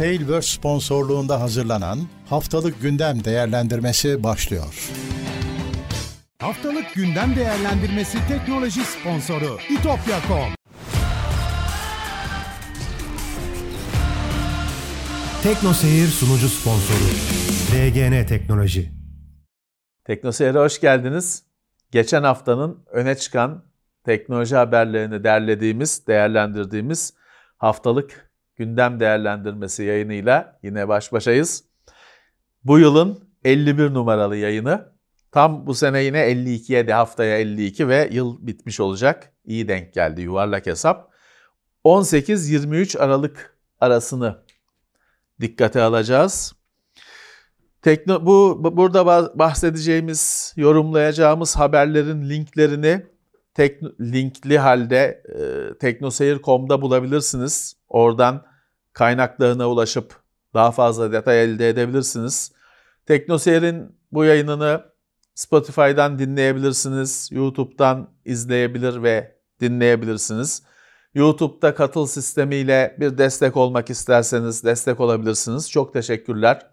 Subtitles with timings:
[0.00, 4.90] Tailverse sponsorluğunda hazırlanan Haftalık Gündem Değerlendirmesi başlıyor.
[6.38, 10.54] Haftalık gündem değerlendirmesi teknoloji sponsoru itopya.com
[15.42, 17.10] Tekno Seyir sunucu sponsoru
[17.72, 18.92] DGN Teknoloji
[20.04, 21.42] Teknoseyir'e hoş geldiniz.
[21.90, 23.64] Geçen haftanın öne çıkan
[24.04, 27.14] teknoloji haberlerini derlediğimiz, değerlendirdiğimiz
[27.58, 28.29] haftalık
[28.60, 31.64] gündem değerlendirmesi yayınıyla yine baş başayız.
[32.64, 34.92] Bu yılın 51 numaralı yayını.
[35.32, 39.32] Tam bu sene yine 52'ye de haftaya 52 ve yıl bitmiş olacak.
[39.44, 41.10] İyi denk geldi yuvarlak hesap.
[41.84, 44.44] 18-23 Aralık arasını
[45.40, 46.54] dikkate alacağız.
[47.82, 49.06] Tekno, bu burada
[49.38, 53.06] bahsedeceğimiz, yorumlayacağımız haberlerin linklerini
[53.54, 57.76] tek, linkli halde e, teknoseyir.com'da bulabilirsiniz.
[57.88, 58.49] Oradan
[58.92, 60.16] kaynaklarına ulaşıp
[60.54, 62.52] daha fazla detay elde edebilirsiniz.
[63.06, 64.84] Teknoseyir'in bu yayınını
[65.34, 70.62] Spotify'dan dinleyebilirsiniz, YouTube'dan izleyebilir ve dinleyebilirsiniz.
[71.14, 75.70] YouTube'da katıl sistemiyle bir destek olmak isterseniz destek olabilirsiniz.
[75.70, 76.66] Çok teşekkürler.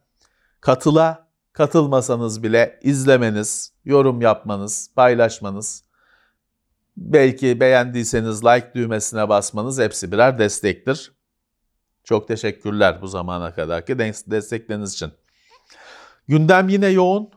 [0.61, 5.83] Katıla katılmasanız bile izlemeniz, yorum yapmanız, paylaşmanız,
[6.97, 11.16] belki beğendiyseniz like düğmesine basmanız hepsi birer destektir.
[12.07, 15.11] Çok teşekkürler bu zamana kadarki destekleriniz için.
[16.27, 17.29] Gündem yine yoğun.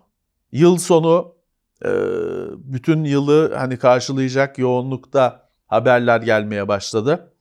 [0.53, 1.35] Yıl sonu
[2.57, 7.35] bütün yılı hani karşılayacak yoğunlukta haberler gelmeye başladı.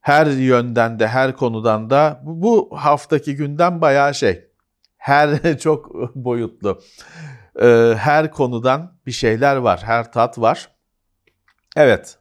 [0.00, 4.50] Her yönden de her konudan da bu haftaki gündem bayağı şey.
[4.96, 6.80] Her çok boyutlu.
[7.96, 10.68] Her konudan bir şeyler var, her tat var.
[11.76, 12.18] Evet,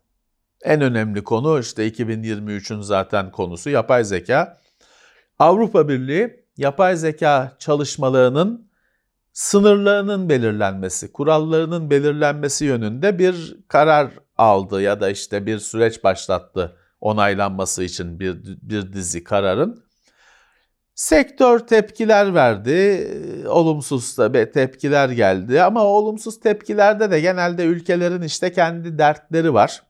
[0.66, 4.58] en önemli konu işte 2023'ün zaten konusu yapay zeka.
[5.40, 8.70] Avrupa Birliği yapay zeka çalışmalarının
[9.34, 17.84] sınırlarının belirlenmesi, kurallarının belirlenmesi yönünde bir karar aldı ya da işte bir süreç başlattı onaylanması
[17.84, 19.86] için bir, bir dizi kararın.
[20.96, 23.08] Sektör tepkiler verdi,
[23.48, 29.82] olumsuz da tepkiler geldi ama olumsuz tepkilerde de genelde ülkelerin işte kendi dertleri var.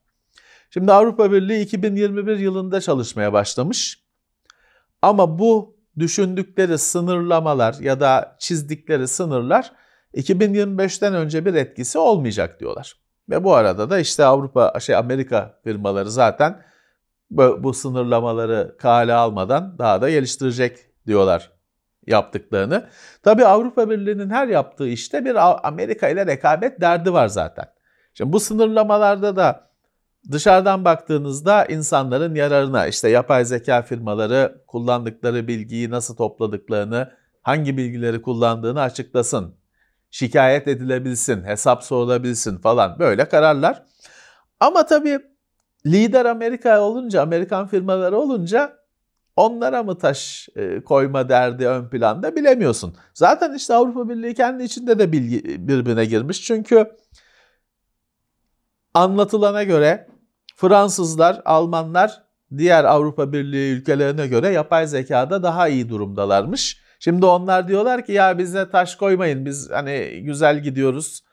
[0.70, 4.06] Şimdi Avrupa Birliği 2021 yılında çalışmaya başlamış.
[5.02, 9.72] Ama bu düşündükleri sınırlamalar ya da çizdikleri sınırlar
[10.14, 12.96] 2025'ten önce bir etkisi olmayacak diyorlar.
[13.30, 16.62] Ve bu arada da işte Avrupa, şey Amerika firmaları zaten
[17.30, 20.78] bu, bu sınırlamaları kale almadan daha da geliştirecek
[21.08, 21.52] diyorlar
[22.08, 22.90] yaptıklarını.
[23.24, 27.66] Tabi Avrupa Birliği'nin her yaptığı işte bir Amerika ile rekabet derdi var zaten.
[28.14, 29.70] Şimdi bu sınırlamalarda da
[30.32, 38.82] dışarıdan baktığınızda insanların yararına işte yapay zeka firmaları kullandıkları bilgiyi nasıl topladıklarını, hangi bilgileri kullandığını
[38.82, 39.56] açıklasın.
[40.12, 43.84] Şikayet edilebilsin, hesap sorulabilsin falan böyle kararlar.
[44.60, 45.20] Ama tabii
[45.86, 48.78] lider Amerika olunca, Amerikan firmaları olunca
[49.36, 52.96] onlara mı taş e, koyma derdi ön planda bilemiyorsun.
[53.14, 56.42] Zaten işte Avrupa Birliği kendi içinde de bilgi birbirine girmiş.
[56.42, 56.92] Çünkü
[58.94, 60.08] anlatılana göre
[60.56, 62.24] Fransızlar, Almanlar
[62.58, 66.82] diğer Avrupa Birliği ülkelerine göre yapay zekada daha iyi durumdalarmış.
[67.00, 71.24] Şimdi onlar diyorlar ki ya bize taş koymayın biz hani güzel gidiyoruz.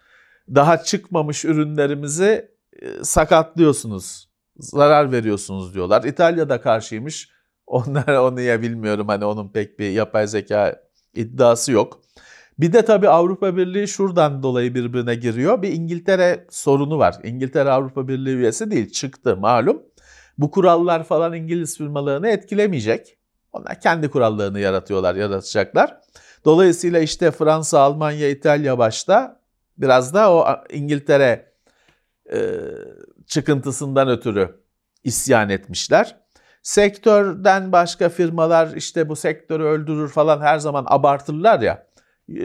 [0.55, 2.51] Daha çıkmamış ürünlerimizi
[2.83, 6.05] e, sakatlıyorsunuz, zarar veriyorsunuz diyorlar.
[6.05, 7.29] İtalya da karşıymış.
[7.67, 10.83] Onlar onu ya bilmiyorum hani onun pek bir yapay zeka
[11.15, 12.01] iddiası yok.
[12.59, 15.63] Bir de tabii Avrupa Birliği şuradan dolayı birbirine giriyor.
[15.63, 17.17] Bir İngiltere sorunu var.
[17.25, 19.83] İngiltere Avrupa Birliği üyesi değil çıktı malum.
[20.39, 23.17] Bu kurallar falan İngiliz firmalarını etkilemeyecek.
[23.53, 26.01] Onlar kendi kurallarını yaratıyorlar, yaratacaklar.
[26.45, 29.41] Dolayısıyla işte Fransa, Almanya, İtalya başta
[29.79, 31.53] biraz da o İngiltere
[32.33, 32.39] e,
[33.27, 34.61] çıkıntısından ötürü
[35.05, 36.17] isyan etmişler.
[36.63, 41.87] Sektörden başka firmalar işte bu sektörü öldürür falan her zaman abartırlar ya.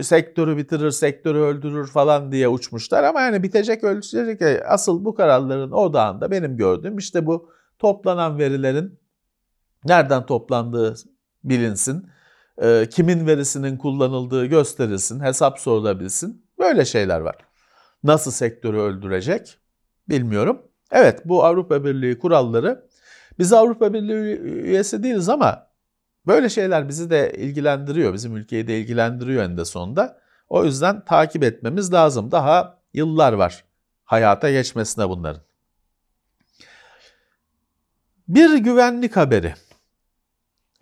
[0.02, 4.62] Sektörü bitirir, sektörü öldürür falan diye uçmuşlar ama yani bitecek öldürecek.
[4.68, 9.00] Asıl bu kararların odağında benim gördüğüm işte bu toplanan verilerin
[9.86, 10.96] nereden toplandığı
[11.44, 12.10] bilinsin.
[12.92, 16.46] Kimin verisinin kullanıldığı gösterilsin, hesap sorulabilsin.
[16.60, 17.36] Böyle şeyler var.
[18.04, 19.58] Nasıl sektörü öldürecek
[20.10, 20.62] bilmiyorum.
[20.92, 22.88] Evet bu Avrupa Birliği kuralları
[23.40, 25.67] biz Avrupa Birliği üyesi değiliz ama
[26.28, 28.14] böyle şeyler bizi de ilgilendiriyor.
[28.14, 30.20] Bizim ülkeyi de ilgilendiriyor en de sonunda.
[30.50, 32.32] O yüzden takip etmemiz lazım.
[32.32, 33.64] Daha yıllar var
[34.08, 35.42] hayata geçmesine bunların.
[38.28, 39.54] Bir güvenlik haberi.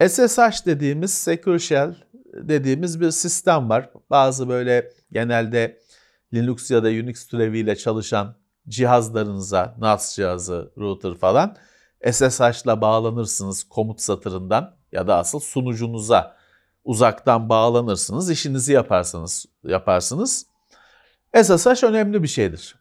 [0.08, 1.96] SSH dediğimiz Secure Shell
[2.34, 3.90] dediğimiz bir sistem var.
[4.10, 5.80] Bazı böyle genelde
[6.34, 8.36] Linux ya da Unix türeviyle çalışan
[8.68, 11.58] cihazlarınıza, NAS cihazı, router falan
[12.12, 16.36] SSH ile bağlanırsınız komut satırından ya da asıl sunucunuza
[16.84, 20.46] uzaktan bağlanırsınız, işinizi yaparsınız, yaparsınız.
[21.44, 22.76] SSH önemli bir şeydir.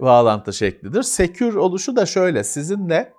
[0.00, 1.02] Bağlantı şeklidir.
[1.02, 3.12] Secure oluşu da şöyle, sizinle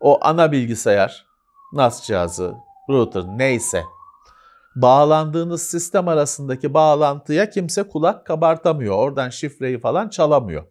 [0.00, 1.26] o ana bilgisayar,
[1.72, 2.54] NAS cihazı,
[2.90, 3.82] router neyse
[4.76, 8.96] bağlandığınız sistem arasındaki bağlantıya kimse kulak kabartamıyor.
[8.96, 10.64] Oradan şifreyi falan çalamıyor.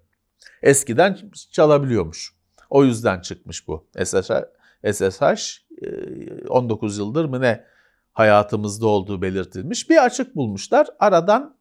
[0.61, 1.17] Eskiden
[1.51, 2.35] çalabiliyormuş.
[2.69, 3.87] O yüzden çıkmış bu.
[4.03, 4.31] SSH,
[4.91, 5.64] SSH
[6.49, 7.65] 19 yıldır mı ne
[8.13, 9.89] hayatımızda olduğu belirtilmiş.
[9.89, 10.87] Bir açık bulmuşlar.
[10.99, 11.57] Aradan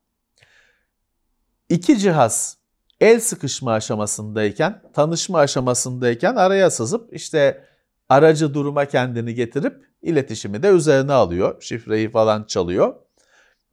[1.69, 2.59] iki cihaz
[3.01, 7.65] el sıkışma aşamasındayken, tanışma aşamasındayken araya sızıp işte
[8.09, 11.63] aracı duruma kendini getirip iletişimi de üzerine alıyor.
[11.63, 12.95] Şifreyi falan çalıyor.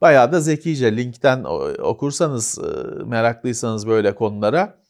[0.00, 1.44] Bayağı da zekice linkten
[1.78, 2.58] okursanız
[3.04, 4.81] meraklıysanız böyle konulara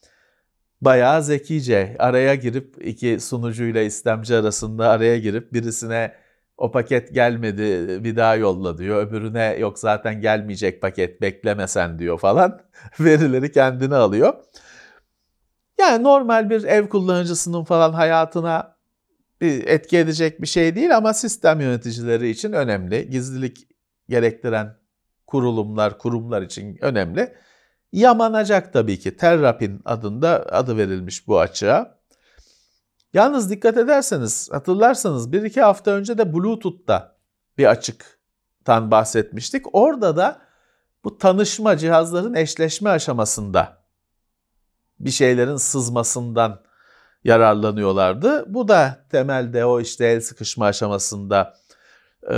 [0.82, 6.14] bayağı zekice araya girip iki sunucuyla istemci arasında araya girip birisine
[6.56, 9.06] o paket gelmedi bir daha yolla diyor.
[9.06, 12.60] Öbürüne yok zaten gelmeyecek paket beklemesen diyor falan.
[13.00, 14.34] Verileri kendine alıyor.
[15.80, 18.76] Yani normal bir ev kullanıcısının falan hayatına
[19.40, 23.10] bir etki edecek bir şey değil ama sistem yöneticileri için önemli.
[23.10, 23.68] Gizlilik
[24.08, 24.76] gerektiren
[25.26, 27.34] kurulumlar, kurumlar için önemli.
[27.92, 29.16] Yamanacak tabii ki.
[29.16, 31.98] Terrapin adında adı verilmiş bu açığa.
[33.14, 37.16] Yalnız dikkat ederseniz, hatırlarsanız bir iki hafta önce de Bluetooth'ta
[37.58, 39.74] bir açıktan bahsetmiştik.
[39.74, 40.40] Orada da
[41.04, 43.82] bu tanışma cihazların eşleşme aşamasında
[45.00, 46.62] bir şeylerin sızmasından
[47.24, 48.54] yararlanıyorlardı.
[48.54, 51.54] Bu da temelde o işte el sıkışma aşamasında
[52.30, 52.36] e,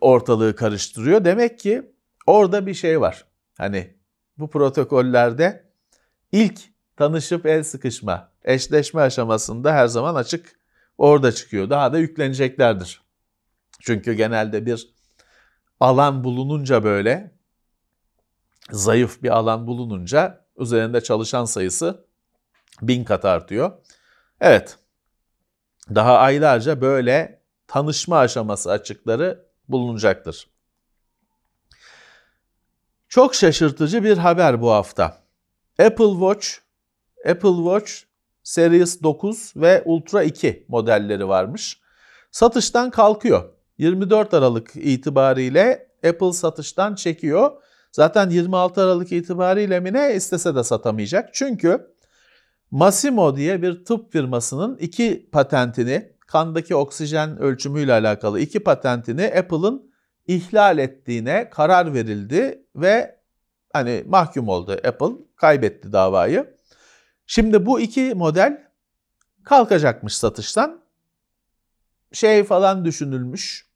[0.00, 1.24] ortalığı karıştırıyor.
[1.24, 1.92] Demek ki
[2.26, 3.24] orada bir şey var.
[3.58, 3.96] Hani
[4.38, 5.70] bu protokollerde
[6.32, 6.60] ilk
[6.96, 10.58] tanışıp el sıkışma, eşleşme aşamasında her zaman açık
[10.98, 11.70] orada çıkıyor.
[11.70, 13.02] Daha da yükleneceklerdir.
[13.80, 14.94] Çünkü genelde bir
[15.80, 17.34] alan bulununca böyle
[18.70, 22.06] zayıf bir alan bulununca üzerinde çalışan sayısı
[22.82, 23.72] bin kat artıyor.
[24.40, 24.78] Evet,
[25.94, 30.53] daha aylarca böyle tanışma aşaması açıkları bulunacaktır.
[33.14, 35.04] Çok şaşırtıcı bir haber bu hafta.
[35.78, 36.48] Apple Watch,
[37.30, 37.92] Apple Watch
[38.42, 41.80] Series 9 ve Ultra 2 modelleri varmış.
[42.30, 43.44] Satıştan kalkıyor.
[43.78, 47.50] 24 Aralık itibariyle Apple satıştan çekiyor.
[47.92, 51.34] Zaten 26 Aralık itibariyle mi ne istese de satamayacak.
[51.34, 51.86] Çünkü
[52.70, 59.93] Massimo diye bir tıp firmasının iki patentini, kandaki oksijen ölçümüyle alakalı iki patentini Apple'ın
[60.26, 63.20] ihlal ettiğine karar verildi ve
[63.72, 66.56] hani mahkum oldu Apple, kaybetti davayı.
[67.26, 68.68] Şimdi bu iki model
[69.44, 70.80] kalkacakmış satıştan.
[72.12, 73.66] Şey falan düşünülmüş.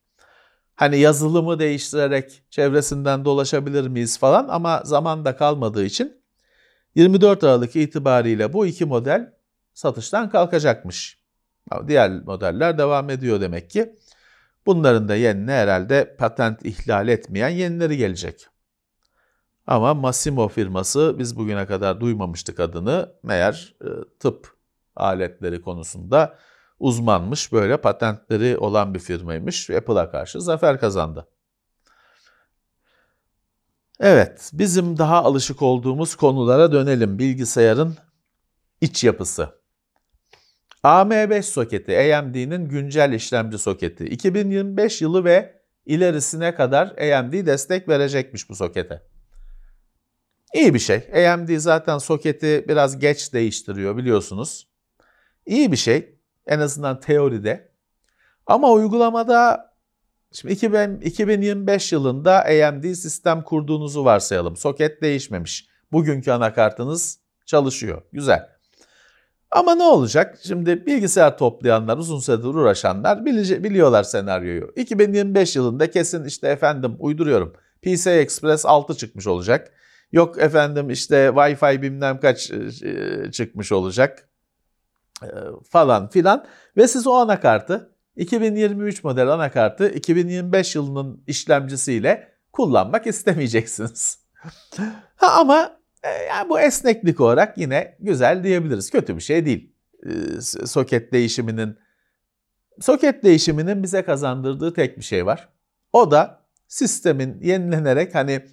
[0.74, 6.20] Hani yazılımı değiştirerek çevresinden dolaşabilir miyiz falan ama zaman da kalmadığı için
[6.94, 9.32] 24 Aralık itibariyle bu iki model
[9.74, 11.18] satıştan kalkacakmış.
[11.88, 13.96] Diğer modeller devam ediyor demek ki.
[14.68, 18.46] Bunların da yenine herhalde patent ihlal etmeyen yenileri gelecek.
[19.66, 23.12] Ama Massimo firması biz bugüne kadar duymamıştık adını.
[23.22, 23.88] Meğer e,
[24.20, 24.56] tıp
[24.96, 26.38] aletleri konusunda
[26.78, 29.70] uzmanmış, böyle patentleri olan bir firmaymış.
[29.70, 31.28] Apple'a karşı zafer kazandı.
[34.00, 37.18] Evet, bizim daha alışık olduğumuz konulara dönelim.
[37.18, 37.96] Bilgisayarın
[38.80, 39.57] iç yapısı.
[40.84, 44.04] AM5 soketi, AMD'nin güncel işlemci soketi.
[44.04, 49.02] 2025 yılı ve ilerisine kadar AMD destek verecekmiş bu sokete.
[50.54, 51.28] İyi bir şey.
[51.32, 54.68] AMD zaten soketi biraz geç değiştiriyor biliyorsunuz.
[55.46, 56.18] İyi bir şey.
[56.46, 57.72] En azından teoride.
[58.46, 59.68] Ama uygulamada
[60.32, 64.56] şimdi 2000, 2025 yılında AMD sistem kurduğunuzu varsayalım.
[64.56, 65.68] Soket değişmemiş.
[65.92, 68.02] Bugünkü anakartınız çalışıyor.
[68.12, 68.57] Güzel.
[69.50, 70.38] Ama ne olacak?
[70.42, 74.72] Şimdi bilgisayar toplayanlar, uzun süredir uğraşanlar biliyorlar senaryoyu.
[74.76, 77.52] 2025 yılında kesin işte efendim uyduruyorum.
[77.82, 79.72] PCI Express 6 çıkmış olacak.
[80.12, 84.28] Yok efendim işte Wi-Fi bilmem kaç e, çıkmış olacak
[85.22, 85.28] e,
[85.70, 86.44] falan filan.
[86.76, 94.18] Ve siz o anakartı 2023 model anakartı 2025 yılının işlemcisiyle kullanmak istemeyeceksiniz.
[95.16, 98.90] ha, ama e, yani bu esneklik olarak yine güzel diyebiliriz.
[98.90, 99.72] Kötü bir şey değil.
[100.06, 101.78] E, soket değişiminin
[102.80, 105.48] soket değişiminin bize kazandırdığı tek bir şey var.
[105.92, 108.46] O da sistemin yenilenerek hani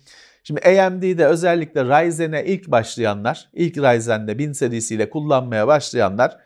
[0.43, 6.37] şimdi AMD'de özellikle Ryzen'e ilk başlayanlar, ilk Ryzen'de 1000 serisiyle kullanmaya başlayanlar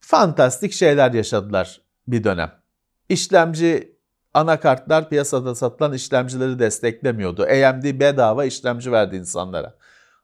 [0.00, 2.52] fantastik şeyler yaşadılar bir dönem.
[3.08, 3.96] İşlemci
[4.34, 7.42] anakartlar piyasada satılan işlemcileri desteklemiyordu.
[7.42, 9.74] AMD bedava işlemci verdi insanlara.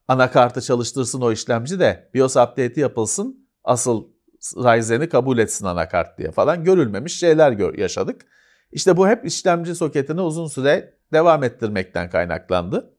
[0.08, 3.48] Anakartı çalıştırsın o işlemci de BIOS update'i yapılsın.
[3.64, 4.04] Asıl
[4.56, 8.26] Ryzen'i kabul etsin anakart diye falan görülmemiş şeyler yaşadık.
[8.72, 12.96] İşte bu hep işlemci soketini uzun süre devam ettirmekten kaynaklandı.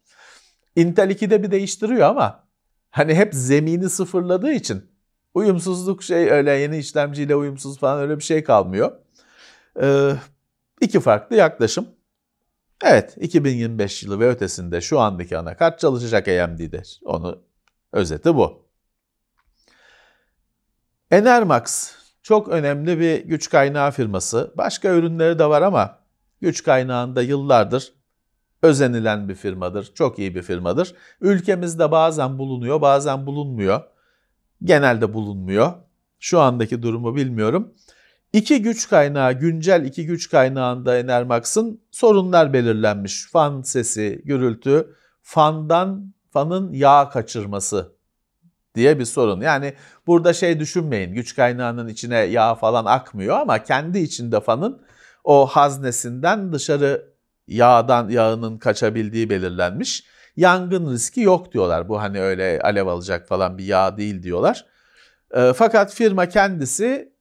[0.75, 2.47] Intel 2'de bir değiştiriyor ama
[2.89, 4.91] hani hep zemini sıfırladığı için
[5.33, 8.91] uyumsuzluk şey öyle yeni işlemciyle uyumsuz falan öyle bir şey kalmıyor.
[9.81, 10.11] Ee,
[10.81, 11.87] iki farklı yaklaşım.
[12.83, 16.83] Evet 2025 yılı ve ötesinde şu andaki anakart çalışacak AMD'de.
[17.05, 17.43] Onu
[17.91, 18.67] özeti bu.
[21.11, 21.91] Enermax
[22.23, 24.53] çok önemli bir güç kaynağı firması.
[24.57, 25.99] Başka ürünleri de var ama
[26.41, 27.93] güç kaynağında yıllardır
[28.61, 29.91] özenilen bir firmadır.
[29.93, 30.95] Çok iyi bir firmadır.
[31.21, 33.81] Ülkemizde bazen bulunuyor, bazen bulunmuyor.
[34.63, 35.73] Genelde bulunmuyor.
[36.19, 37.73] Şu andaki durumu bilmiyorum.
[38.33, 43.27] İki güç kaynağı, güncel iki güç kaynağında Enermax'ın sorunlar belirlenmiş.
[43.31, 47.91] Fan sesi, gürültü, fandan fanın yağ kaçırması
[48.75, 49.41] diye bir sorun.
[49.41, 49.73] Yani
[50.07, 54.81] burada şey düşünmeyin güç kaynağının içine yağ falan akmıyor ama kendi içinde fanın
[55.23, 57.13] o haznesinden dışarı
[57.47, 60.03] yağdan yağının kaçabildiği belirlenmiş.
[60.35, 61.89] Yangın riski yok diyorlar.
[61.89, 64.65] Bu hani öyle alev alacak falan bir yağ değil diyorlar.
[65.31, 67.16] E, fakat firma kendisi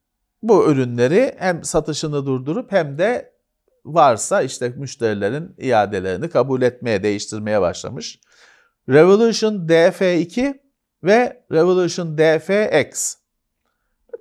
[0.49, 3.33] bu ürünleri hem satışını durdurup hem de
[3.85, 8.21] varsa işte müşterilerin iadelerini kabul etmeye, değiştirmeye başlamış.
[8.89, 10.61] Revolution DF2
[11.05, 13.17] ve Revolution DFX.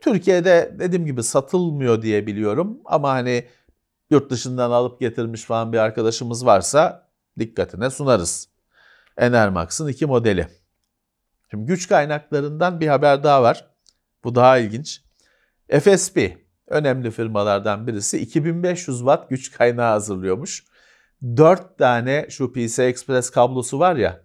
[0.02, 3.46] Türkiye'de dediğim gibi satılmıyor diye biliyorum ama hani
[4.10, 8.50] yurt dışından alıp getirmiş falan bir arkadaşımız varsa dikkatine sunarız.
[9.18, 10.48] Enermax'ın iki modeli.
[11.52, 13.68] Şimdi güç kaynaklarından bir haber daha var.
[14.24, 15.02] Bu daha ilginç.
[15.70, 16.18] FSP
[16.68, 20.66] önemli firmalardan birisi 2500 watt güç kaynağı hazırlıyormuş.
[21.24, 24.24] 4 tane şu PCI Express kablosu var ya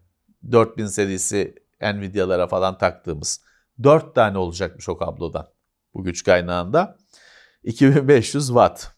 [0.53, 3.41] 4000 serisi Nvidia'lara falan taktığımız
[3.83, 5.49] 4 tane olacakmış o kablodan
[5.95, 6.99] bu güç kaynağında.
[7.65, 8.91] 2500 watt.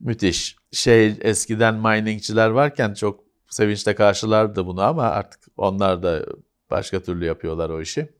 [0.00, 0.56] Müthiş.
[0.72, 6.26] Şey eskiden miningçiler varken çok sevinçle karşılardı bunu ama artık onlar da
[6.70, 8.17] başka türlü yapıyorlar o işi.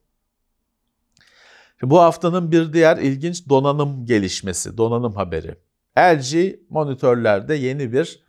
[1.81, 5.57] Bu haftanın bir diğer ilginç donanım gelişmesi, donanım haberi.
[5.99, 8.23] LG monitörlerde yeni bir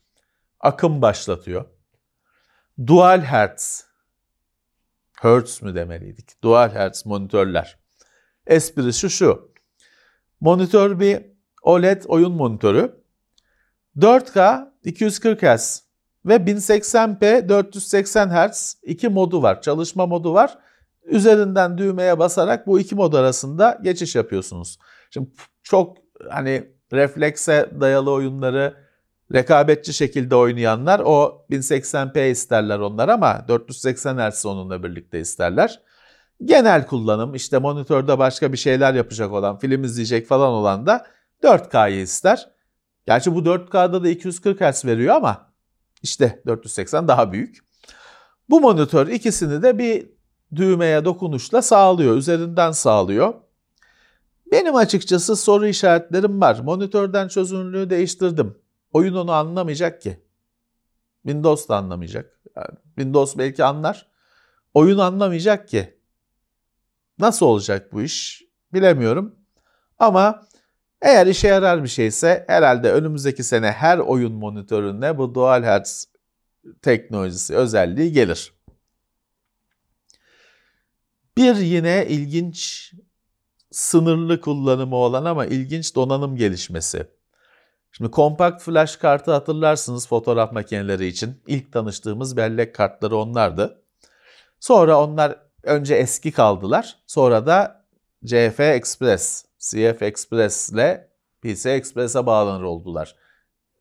[0.61, 1.65] akım başlatıyor.
[2.87, 3.85] Dual Hertz,
[5.21, 6.43] Hertz mü demeliydik?
[6.43, 7.79] Dual Hertz monitörler.
[8.47, 9.53] Esprisi şu.
[10.41, 11.23] Monitör bir
[11.63, 13.01] OLED oyun monitörü.
[13.97, 15.83] 4K 240 Hz
[16.25, 19.63] ve 1080p 480 Hz iki modu var.
[19.63, 20.59] Çalışma modu var.
[21.11, 24.79] Üzerinden düğmeye basarak bu iki mod arasında geçiş yapıyorsunuz.
[25.11, 25.31] Şimdi
[25.63, 25.97] çok
[26.31, 28.75] hani reflekse dayalı oyunları
[29.33, 35.81] rekabetçi şekilde oynayanlar o 1080p isterler onlar ama 480 Hz onunla birlikte isterler.
[36.45, 41.07] Genel kullanım işte monitörde başka bir şeyler yapacak olan, film izleyecek falan olan da
[41.43, 42.49] 4K'yı ister.
[43.07, 45.53] Gerçi bu 4K'da da 240 Hz veriyor ama
[46.03, 47.59] işte 480 daha büyük.
[48.51, 50.20] Bu monitör ikisini de bir
[50.57, 53.35] düğmeye dokunuşla sağlıyor, üzerinden sağlıyor.
[54.53, 56.59] Benim açıkçası soru işaretlerim var.
[56.59, 58.59] Monitörden çözünürlüğü değiştirdim.
[58.93, 60.21] Oyun onu anlamayacak ki.
[61.23, 62.41] Windows da anlamayacak.
[62.57, 64.07] Yani Windows belki anlar.
[64.75, 65.99] Oyun anlamayacak ki.
[67.19, 69.35] Nasıl olacak bu iş bilemiyorum.
[69.99, 70.47] Ama
[71.03, 76.09] eğer işe yarar bir şeyse herhalde önümüzdeki sene her oyun monitöründe bu Dual Hertz
[76.83, 78.53] teknolojisi özelliği gelir.
[81.37, 82.91] Bir yine ilginç
[83.71, 87.07] sınırlı kullanımı olan ama ilginç donanım gelişmesi.
[87.93, 91.43] Şimdi kompakt flash kartı hatırlarsınız fotoğraf makineleri için.
[91.47, 93.83] İlk tanıştığımız bellek kartları onlardı.
[94.61, 96.97] Sonra onlar önce eski kaldılar.
[97.07, 97.85] Sonra da
[98.25, 101.11] CF Express, CF Express ile
[101.43, 103.17] PC Express'e bağlanır oldular.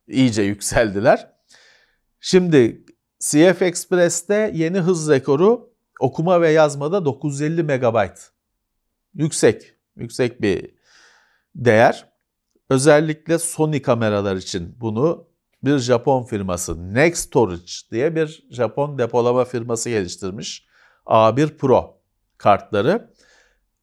[0.08, 1.32] İyice yükseldiler.
[2.20, 2.86] Şimdi
[3.20, 5.69] CF Express'te yeni hız rekoru
[6.00, 8.10] okuma ve yazmada 950 MB.
[9.14, 10.72] Yüksek, yüksek bir
[11.56, 12.10] değer.
[12.70, 15.28] Özellikle Sony kameralar için bunu
[15.64, 20.66] bir Japon firması Next Storage diye bir Japon depolama firması geliştirmiş.
[21.06, 22.02] A1 Pro
[22.38, 23.14] kartları.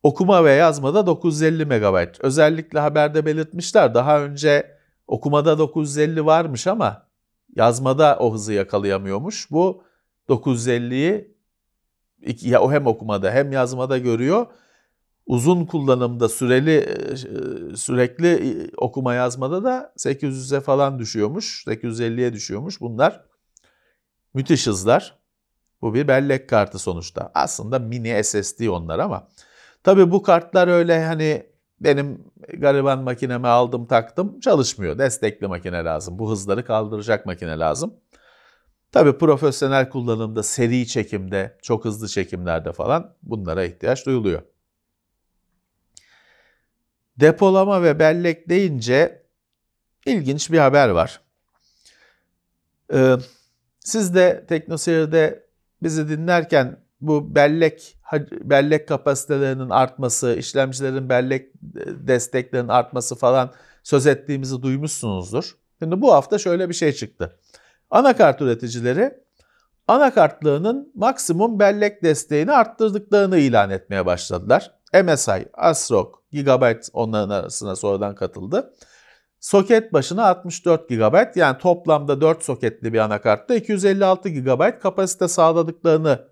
[0.03, 2.07] Okuma ve yazmada 950 MB.
[2.21, 3.95] Özellikle haberde belirtmişler.
[3.95, 7.09] Daha önce okumada 950 varmış ama
[7.57, 9.51] yazmada o hızı yakalayamıyormuş.
[9.51, 9.83] Bu
[10.29, 11.36] 950'yi
[12.41, 14.47] ya o hem okumada hem yazmada görüyor.
[15.27, 21.65] Uzun kullanımda süreli e, sürekli okuma yazmada da 800'e falan düşüyormuş.
[21.67, 22.81] 850'ye düşüyormuş.
[22.81, 23.25] Bunlar
[24.35, 25.19] müthiş hızlar.
[25.83, 27.31] Bu bir bellek kartı sonuçta.
[27.35, 29.29] Aslında mini SSD onlar ama
[29.85, 31.47] tabii bu kartlar öyle hani
[31.81, 32.25] benim
[32.59, 34.99] gariban makineme aldım taktım çalışmıyor.
[34.99, 36.19] Destekli makine lazım.
[36.19, 37.95] Bu hızları kaldıracak makine lazım.
[38.97, 44.43] Tabii profesyonel kullanımda, seri çekimde, çok hızlı çekimlerde falan bunlara ihtiyaç duyuluyor.
[47.17, 49.23] Depolama ve bellek deyince
[50.07, 51.21] ilginç bir haber var.
[52.93, 53.17] Ee,
[53.81, 55.47] siz de TeknoSeyir'de
[55.83, 57.97] bizi dinlerken bu bellek
[58.33, 61.53] bellek kapasitelerinin artması, işlemcilerin bellek
[61.87, 65.57] desteklerinin artması falan söz ettiğimizi duymuşsunuzdur.
[65.79, 67.39] Şimdi bu hafta şöyle bir şey çıktı.
[67.91, 69.15] Anakart üreticileri
[69.89, 74.73] anakartlığının maksimum bellek desteğini arttırdıklarını ilan etmeye başladılar.
[75.05, 78.73] MSI, ASRock, Gigabyte onların arasına sonradan katıldı.
[79.41, 86.29] Soket başına 64 GB yani toplamda 4 soketli bir anakartta 256 GB kapasite sağladıklarını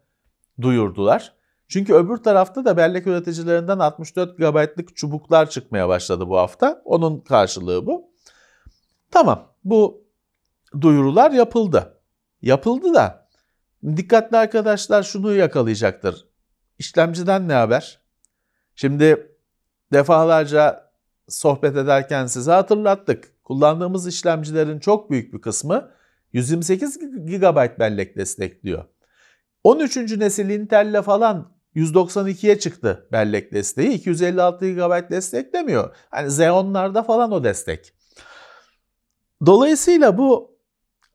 [0.60, 1.32] duyurdular.
[1.68, 6.82] Çünkü öbür tarafta da bellek üreticilerinden 64 GB'lık çubuklar çıkmaya başladı bu hafta.
[6.84, 8.10] Onun karşılığı bu.
[9.10, 10.03] Tamam bu
[10.80, 12.00] duyurular yapıldı.
[12.42, 13.28] Yapıldı da
[13.96, 16.28] dikkatli arkadaşlar şunu yakalayacaktır.
[16.78, 18.00] İşlemciden ne haber?
[18.74, 19.36] Şimdi
[19.92, 20.90] defalarca
[21.28, 23.44] sohbet ederken size hatırlattık.
[23.44, 25.90] Kullandığımız işlemcilerin çok büyük bir kısmı
[26.32, 28.84] 128 GB bellek destekliyor.
[29.64, 29.96] 13.
[29.96, 33.90] nesil Intel'le falan 192'ye çıktı bellek desteği.
[33.92, 35.96] 256 GB desteklemiyor.
[36.10, 37.92] Hani Xeon'larda falan o destek.
[39.46, 40.53] Dolayısıyla bu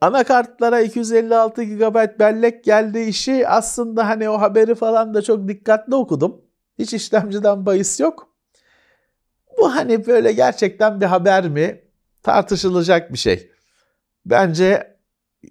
[0.02, 6.42] anakartlara 256 GB bellek geldiği işi aslında hani o haberi falan da çok dikkatli okudum.
[6.80, 8.30] Hiç işlemciden bahis yok.
[9.58, 11.82] Bu hani böyle gerçekten bir haber mi?
[12.24, 13.52] Tartışılacak bir şey.
[14.26, 14.98] Bence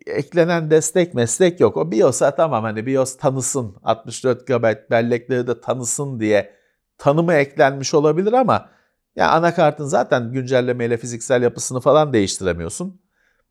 [0.07, 1.77] eklenen destek meslek yok.
[1.77, 6.55] O BIOS'a tamam hani BIOS tanısın 64 GB bellekleri de tanısın diye
[6.99, 8.69] tanımı eklenmiş olabilir ama
[9.17, 13.01] ya anakartın zaten güncellemeyle fiziksel yapısını falan değiştiremiyorsun.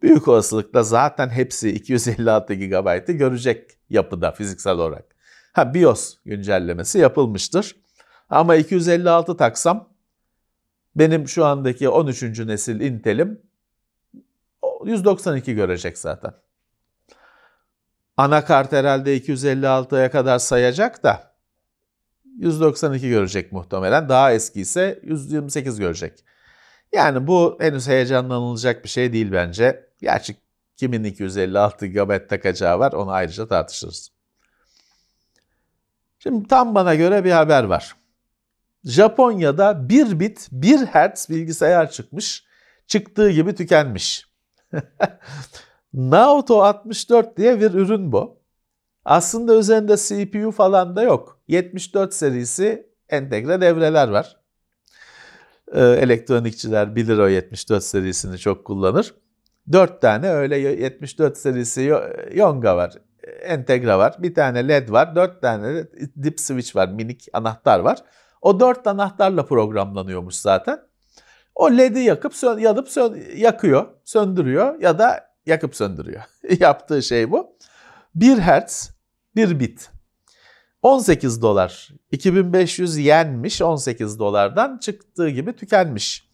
[0.01, 5.15] Büyük olasılıkla zaten hepsi 256 GB'ı görecek yapıda fiziksel olarak.
[5.53, 7.75] Ha BIOS güncellemesi yapılmıştır.
[8.29, 9.89] Ama 256 taksam
[10.95, 12.23] benim şu andaki 13.
[12.23, 13.41] nesil Intel'im
[14.85, 16.33] 192 görecek zaten.
[18.17, 21.35] Anakart herhalde 256'ya kadar sayacak da
[22.37, 24.09] 192 görecek muhtemelen.
[24.09, 26.23] Daha eski ise 128 görecek.
[26.93, 29.86] Yani bu henüz heyecanlanılacak bir şey değil bence.
[30.01, 30.35] Gerçi
[30.75, 34.11] kimin 256 GB takacağı var onu ayrıca tartışırız.
[36.19, 37.95] Şimdi tam bana göre bir haber var.
[38.83, 42.45] Japonya'da 1 bit 1 Hz bilgisayar çıkmış.
[42.87, 44.27] Çıktığı gibi tükenmiş.
[45.93, 48.39] Naoto 64 diye bir ürün bu.
[49.05, 51.39] Aslında üzerinde CPU falan da yok.
[51.47, 54.37] 74 serisi entegre devreler var.
[55.73, 59.13] Ee, elektronikçiler bilir o 74 serisini çok kullanır.
[59.71, 61.93] 4 tane öyle 74 serisi
[62.33, 62.93] Yonga var.
[63.43, 64.15] Entegre var.
[64.19, 65.15] Bir tane LED var.
[65.15, 65.83] 4 tane
[66.23, 66.87] dip switch var.
[66.89, 67.97] Minik anahtar var.
[68.41, 70.79] O 4 anahtarla programlanıyormuş zaten.
[71.55, 76.21] O LED'i yakıp yanıp sön yakıyor, söndürüyor ya da yakıp söndürüyor.
[76.59, 77.57] Yaptığı şey bu.
[78.15, 78.91] 1 Hz,
[79.35, 79.89] 1 bit.
[80.81, 81.89] 18 dolar.
[82.11, 86.27] 2500 yenmiş 18 dolardan çıktığı gibi tükenmiş.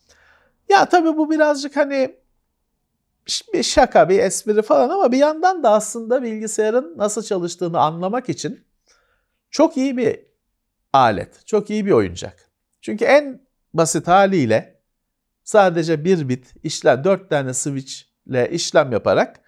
[0.70, 2.16] Ya tabii bu birazcık hani
[3.54, 8.66] bir şaka, bir espri falan ama bir yandan da aslında bilgisayarın nasıl çalıştığını anlamak için
[9.52, 10.20] çok iyi bir
[10.94, 12.50] alet, çok iyi bir oyuncak.
[12.82, 13.42] Çünkü en
[13.74, 14.82] basit haliyle
[15.44, 17.94] sadece bir bit işlem, dört tane switch
[18.28, 19.40] ile işlem yaparak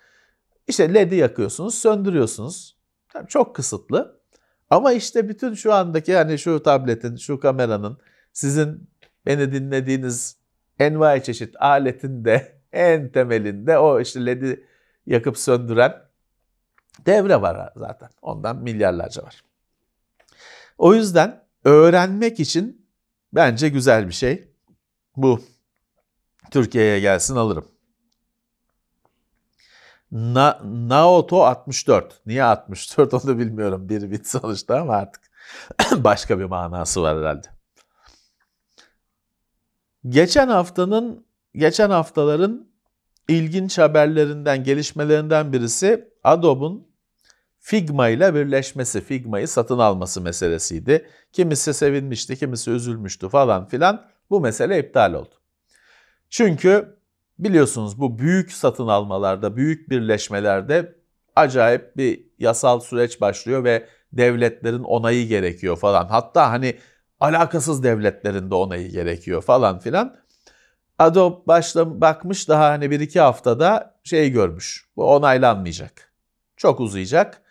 [0.68, 2.78] işte LED'i yakıyorsunuz, söndürüyorsunuz.
[3.10, 4.22] Tabii çok kısıtlı.
[4.70, 7.98] Ama işte bütün şu andaki hani şu tabletin, şu kameranın,
[8.34, 8.90] sizin
[9.26, 10.38] beni dinlediğiniz
[10.80, 14.66] envai çeşit aletin de en temelinde o işte LED'i
[15.06, 15.94] yakıp söndüren
[17.06, 18.10] devre var zaten.
[18.22, 19.44] Ondan milyarlarca var.
[20.78, 22.88] O yüzden öğrenmek için
[23.34, 24.52] bence güzel bir şey.
[25.16, 25.42] Bu
[26.52, 27.66] Türkiye'ye gelsin alırım.
[30.12, 32.22] Na, Naoto 64.
[32.26, 33.90] Niye 64 onu bilmiyorum.
[33.90, 35.22] Bir bit sonuçta ama artık
[36.04, 37.48] başka bir manası var herhalde.
[40.10, 41.25] Geçen haftanın,
[41.58, 42.68] geçen haftaların
[43.28, 46.88] ilginç haberlerinden, gelişmelerinden birisi Adobe'un
[47.60, 51.08] Figma ile birleşmesi, Figma'yı satın alması meselesiydi.
[51.34, 54.06] Kimisi sevinmişti, kimisi üzülmüştü falan filan.
[54.30, 55.36] Bu mesele iptal oldu.
[56.30, 56.98] Çünkü
[57.40, 60.96] biliyorsunuz bu büyük satın almalarda, büyük birleşmelerde
[61.36, 66.08] acayip bir yasal süreç başlıyor ve devletlerin onayı gerekiyor falan.
[66.08, 66.76] Hatta hani
[67.20, 70.16] alakasız devletlerin de onayı gerekiyor falan filan.
[71.00, 74.90] Adobe başla bakmış daha hani bir iki haftada şey görmüş.
[74.96, 76.12] Bu onaylanmayacak.
[76.58, 77.42] Çok uzayacak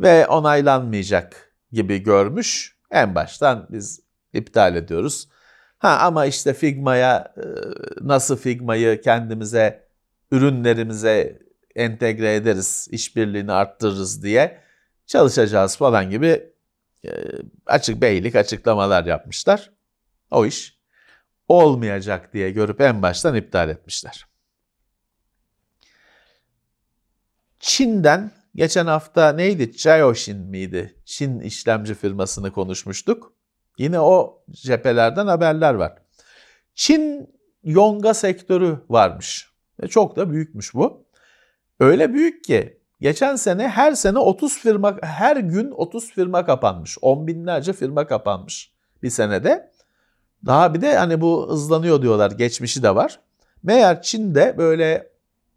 [0.00, 2.76] ve onaylanmayacak gibi görmüş.
[2.90, 4.00] En baştan biz
[4.32, 5.28] iptal ediyoruz.
[5.78, 7.44] Ha ama işte Figma'ya e,
[8.00, 9.88] nasıl Figma'yı kendimize
[10.30, 11.42] ürünlerimize
[11.74, 14.60] entegre ederiz, işbirliğini arttırırız diye
[15.06, 16.52] çalışacağız falan gibi
[17.04, 17.10] e,
[17.66, 19.70] açık beylik açıklamalar yapmışlar.
[20.30, 20.77] O iş
[21.48, 24.26] olmayacak diye görüp en baştan iptal etmişler.
[27.60, 29.76] Çin'den geçen hafta neydi?
[29.76, 30.94] Chaoshin miydi?
[31.04, 33.32] Çin işlemci firmasını konuşmuştuk.
[33.78, 35.98] Yine o cephelerden haberler var.
[36.74, 37.34] Çin
[37.64, 39.50] yonga sektörü varmış.
[39.82, 41.06] Ve çok da büyükmüş bu.
[41.80, 46.98] Öyle büyük ki geçen sene her sene 30 firma, her gün 30 firma kapanmış.
[47.02, 49.72] 10 binlerce firma kapanmış bir senede.
[50.46, 52.30] Daha bir de hani bu hızlanıyor diyorlar.
[52.30, 53.20] Geçmişi de var.
[53.62, 55.10] Meğer Çin'de böyle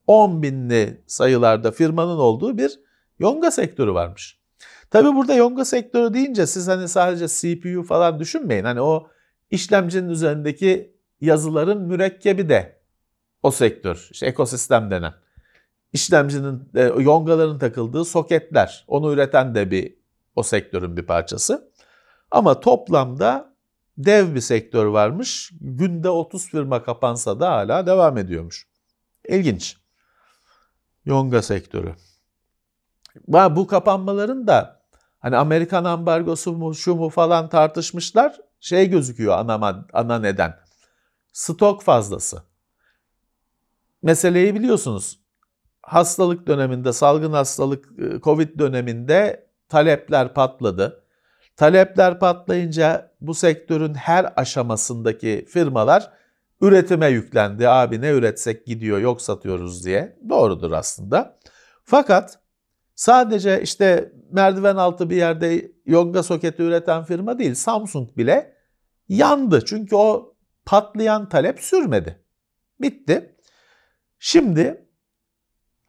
[0.07, 2.79] 10 binli sayılarda firmanın olduğu bir
[3.19, 4.39] yonga sektörü varmış.
[4.89, 8.63] Tabi burada yonga sektörü deyince siz hani sadece CPU falan düşünmeyin.
[8.63, 9.07] Hani o
[9.51, 12.81] işlemcinin üzerindeki yazıların mürekkebi de
[13.43, 15.13] o sektör, işte ekosistem denen.
[15.93, 19.95] İşlemcinin, e, yongaların takıldığı soketler, onu üreten de bir
[20.35, 21.71] o sektörün bir parçası.
[22.31, 23.50] Ama toplamda
[24.05, 25.51] dev bir sektör varmış.
[25.61, 28.67] Günde 30 firma kapansa da hala devam ediyormuş.
[29.29, 29.77] İlginç.
[31.05, 31.95] Yonga sektörü.
[33.27, 34.81] Bu kapanmaların da
[35.19, 38.37] hani Amerikan ambargosu mu şu mu falan tartışmışlar.
[38.59, 40.59] Şey gözüküyor ana, ana neden.
[41.33, 42.43] Stok fazlası.
[44.03, 45.19] Meseleyi biliyorsunuz.
[45.81, 51.00] Hastalık döneminde, salgın hastalık e, Covid döneminde talepler patladı.
[51.55, 56.11] Talepler patlayınca bu sektörün her aşamasındaki firmalar
[56.61, 57.69] üretime yüklendi.
[57.69, 60.17] Abi ne üretsek gidiyor yok satıyoruz diye.
[60.29, 61.39] Doğrudur aslında.
[61.83, 62.39] Fakat
[62.95, 68.55] sadece işte merdiven altı bir yerde yonga soketi üreten firma değil Samsung bile
[69.09, 69.65] yandı.
[69.65, 70.35] Çünkü o
[70.65, 72.23] patlayan talep sürmedi.
[72.81, 73.35] Bitti.
[74.19, 74.90] Şimdi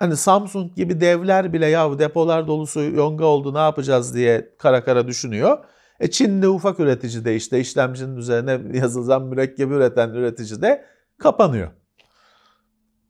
[0.03, 5.07] hani Samsung gibi devler bile ya depolar dolusu yonga oldu ne yapacağız diye kara kara
[5.07, 5.59] düşünüyor.
[6.01, 10.85] E Çin'de ufak üretici de işte işlemcinin üzerine yazılan mürekkebi üreten üretici de
[11.19, 11.71] kapanıyor.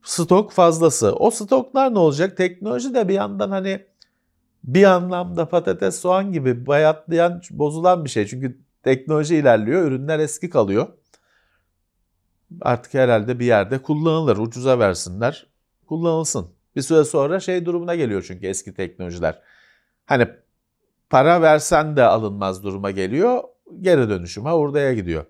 [0.02, 1.12] Stok fazlası.
[1.12, 2.36] O stoklar ne olacak?
[2.36, 3.86] Teknoloji de bir yandan hani
[4.64, 8.26] bir anlamda patates soğan gibi bayatlayan, bozulan bir şey.
[8.26, 10.88] Çünkü teknoloji ilerliyor, ürünler eski kalıyor.
[12.60, 15.46] Artık herhalde bir yerde kullanılır, ucuza versinler,
[15.86, 16.61] kullanılsın.
[16.76, 19.42] Bir süre sonra şey durumuna geliyor çünkü eski teknolojiler.
[20.06, 20.28] Hani
[21.10, 23.42] para versen de alınmaz duruma geliyor.
[23.80, 25.26] Geri dönüşüme hurdaya gidiyor.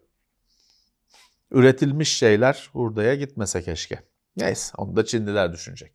[1.50, 4.02] Üretilmiş şeyler hurdaya gitmese keşke.
[4.36, 5.92] Neyse onu da Çinliler düşünecek.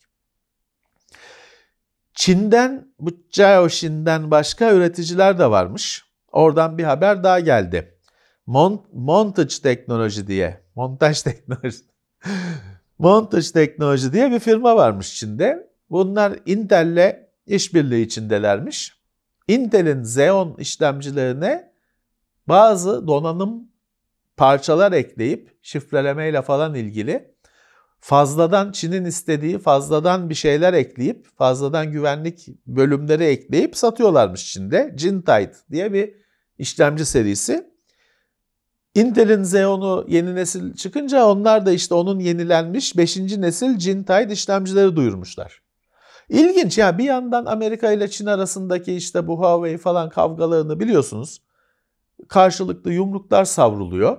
[2.13, 6.05] Çin'den bu Jiaoxin'den başka üreticiler de varmış.
[6.31, 7.97] Oradan bir haber daha geldi.
[8.45, 11.77] Mont Montage Teknoloji diye, montaj teknoloji,
[12.99, 15.69] Montage Teknoloji diye bir firma varmış Çin'de.
[15.89, 18.97] Bunlar Intel'le işbirliği içindelermiş.
[19.47, 21.71] Intel'in Xeon işlemcilerine
[22.47, 23.71] bazı donanım
[24.37, 27.35] parçalar ekleyip şifrelemeyle falan ilgili
[27.99, 34.93] fazladan Çin'in istediği fazladan bir şeyler ekleyip fazladan güvenlik bölümleri ekleyip satıyorlarmış Çin'de.
[34.97, 36.13] Jintide diye bir
[36.57, 37.76] işlemci serisi.
[38.97, 43.17] Intel'in Xeon'u yeni nesil çıkınca onlar da işte onun yenilenmiş 5.
[43.17, 45.61] nesil Jintide işlemcileri duyurmuşlar.
[46.29, 51.41] İlginç ya bir yandan Amerika ile Çin arasındaki işte bu Huawei falan kavgalarını biliyorsunuz.
[52.27, 54.17] Karşılıklı yumruklar savruluyor.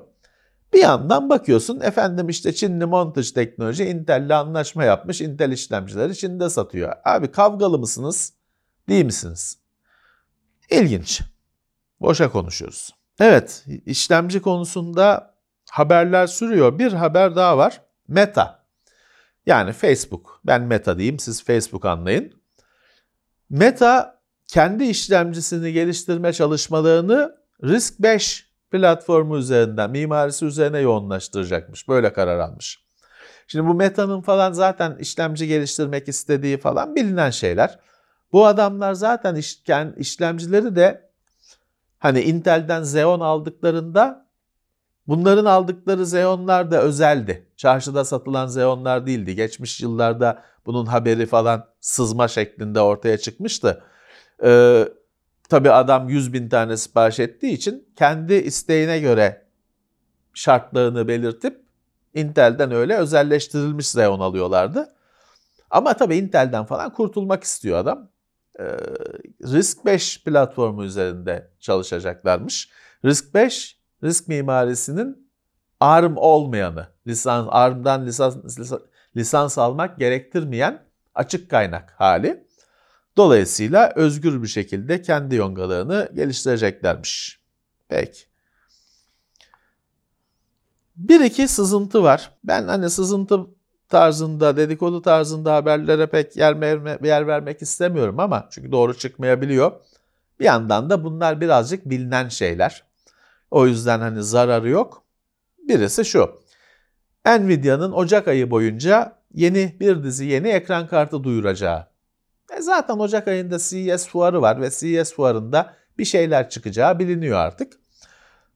[0.72, 5.20] Bir yandan bakıyorsun efendim işte Çinli montaj teknoloji Intel'le anlaşma yapmış.
[5.20, 6.92] Intel işlemcileri Çin'de satıyor.
[7.04, 8.32] Abi kavgalı mısınız?
[8.88, 9.58] Değil misiniz?
[10.70, 11.20] İlginç.
[12.00, 12.97] Boşa konuşuyoruz.
[13.20, 15.34] Evet işlemci konusunda
[15.70, 16.78] haberler sürüyor.
[16.78, 17.80] Bir haber daha var.
[18.08, 18.64] Meta.
[19.46, 20.40] Yani Facebook.
[20.46, 22.32] Ben Meta diyeyim siz Facebook anlayın.
[23.50, 31.88] Meta kendi işlemcisini geliştirme çalışmalarını Risk 5 platformu üzerinden, mimarisi üzerine yoğunlaştıracakmış.
[31.88, 32.84] Böyle karar almış.
[33.46, 37.78] Şimdi bu Meta'nın falan zaten işlemci geliştirmek istediği falan bilinen şeyler.
[38.32, 41.07] Bu adamlar zaten işken, işlemcileri de
[41.98, 44.26] hani Intel'den Xeon aldıklarında
[45.08, 47.46] bunların aldıkları Xeon'lar da özeldi.
[47.56, 49.34] Çarşıda satılan Xeon'lar değildi.
[49.34, 53.82] Geçmiş yıllarda bunun haberi falan sızma şeklinde ortaya çıkmıştı.
[54.44, 54.88] Ee,
[55.48, 59.46] tabii adam 100 bin tane sipariş ettiği için kendi isteğine göre
[60.34, 61.62] şartlarını belirtip
[62.14, 64.94] Intel'den öyle özelleştirilmiş Xeon alıyorlardı.
[65.70, 68.08] Ama tabii Intel'den falan kurtulmak istiyor adam.
[68.58, 68.64] Ee,
[69.42, 72.70] Risk 5 platformu üzerinde çalışacaklarmış.
[73.04, 75.30] Risk 5, Risk mimarisinin
[75.80, 78.36] ARM olmayanı, lisans ARM'dan lisans,
[79.16, 82.46] lisans, almak gerektirmeyen açık kaynak hali.
[83.16, 87.40] Dolayısıyla özgür bir şekilde kendi yongalarını geliştireceklermiş.
[87.88, 88.20] Peki.
[90.96, 92.30] Bir iki sızıntı var.
[92.44, 93.46] Ben hani sızıntı
[93.88, 96.54] tarzında, dedikodu tarzında haberlere pek yer,
[97.04, 99.72] yer vermek istemiyorum ama çünkü doğru çıkmayabiliyor.
[100.40, 102.84] Bir yandan da bunlar birazcık bilinen şeyler.
[103.50, 105.02] O yüzden hani zararı yok.
[105.68, 106.40] Birisi şu.
[107.26, 111.86] Nvidia'nın Ocak ayı boyunca yeni bir dizi yeni ekran kartı duyuracağı.
[112.56, 117.72] E zaten Ocak ayında CES fuarı var ve CES fuarında bir şeyler çıkacağı biliniyor artık.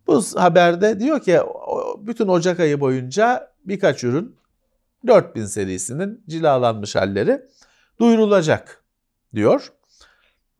[0.06, 1.40] Bu haberde diyor ki
[1.98, 4.36] bütün Ocak ayı boyunca birkaç ürün
[5.06, 7.42] 4000 serisinin cilalanmış halleri
[8.00, 8.84] duyurulacak
[9.34, 9.72] diyor.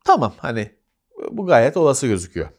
[0.05, 0.75] Tamam hani
[1.31, 2.49] bu gayet olası gözüküyor.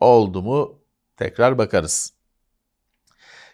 [0.00, 0.82] Oldu mu
[1.16, 2.12] tekrar bakarız.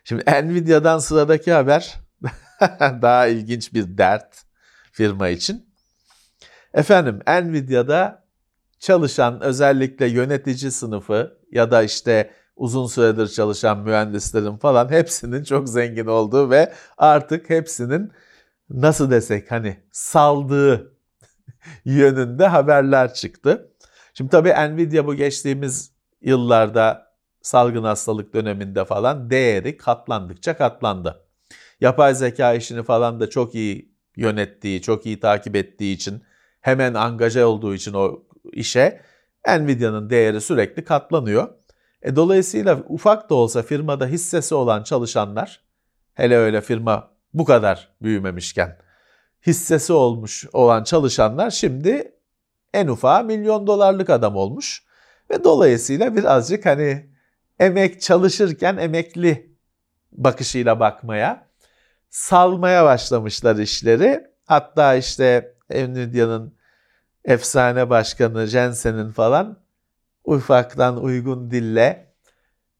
[0.05, 1.95] Şimdi Nvidia'dan sıradaki haber
[2.81, 4.43] daha ilginç bir dert
[4.93, 5.73] firma için.
[6.75, 8.27] Efendim Nvidia'da
[8.79, 16.07] çalışan özellikle yönetici sınıfı ya da işte uzun süredir çalışan mühendislerin falan hepsinin çok zengin
[16.07, 18.13] olduğu ve artık hepsinin
[18.71, 20.93] nasıl desek hani saldığı
[21.85, 23.73] yönünde haberler çıktı.
[24.15, 27.13] Şimdi tabii Nvidia bu geçtiğimiz yıllarda
[27.43, 31.27] salgın hastalık döneminde falan değeri katlandıkça katlandı.
[31.81, 36.23] Yapay zeka işini falan da çok iyi yönettiği, çok iyi takip ettiği için,
[36.61, 39.01] hemen angaje olduğu için o işe
[39.49, 41.49] Nvidia'nın değeri sürekli katlanıyor.
[42.03, 45.61] E, dolayısıyla ufak da olsa firmada hissesi olan çalışanlar,
[46.15, 48.79] hele öyle firma bu kadar büyümemişken
[49.47, 52.15] hissesi olmuş olan çalışanlar şimdi
[52.75, 54.83] en ufağı milyon dolarlık adam olmuş.
[55.31, 57.11] Ve dolayısıyla birazcık hani
[57.59, 59.57] emek çalışırken emekli
[60.13, 61.49] bakışıyla bakmaya,
[62.11, 64.27] salmaya başlamışlar işleri.
[64.47, 66.57] Hatta işte Nvidia'nın
[67.25, 69.62] efsane başkanı Jensen'in falan
[70.25, 72.15] ufaktan uygun dille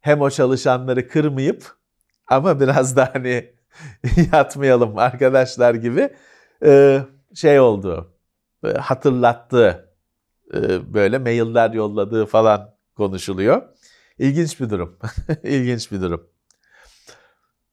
[0.01, 1.73] hem o çalışanları kırmayıp
[2.27, 3.55] ama biraz da hani
[4.33, 6.11] yatmayalım arkadaşlar gibi
[7.35, 8.15] şey oldu.
[8.79, 9.89] Hatırlattı.
[10.95, 13.63] Böyle mailler yolladığı falan konuşuluyor.
[14.19, 14.99] İlginç bir durum.
[15.43, 16.27] İlginç bir durum.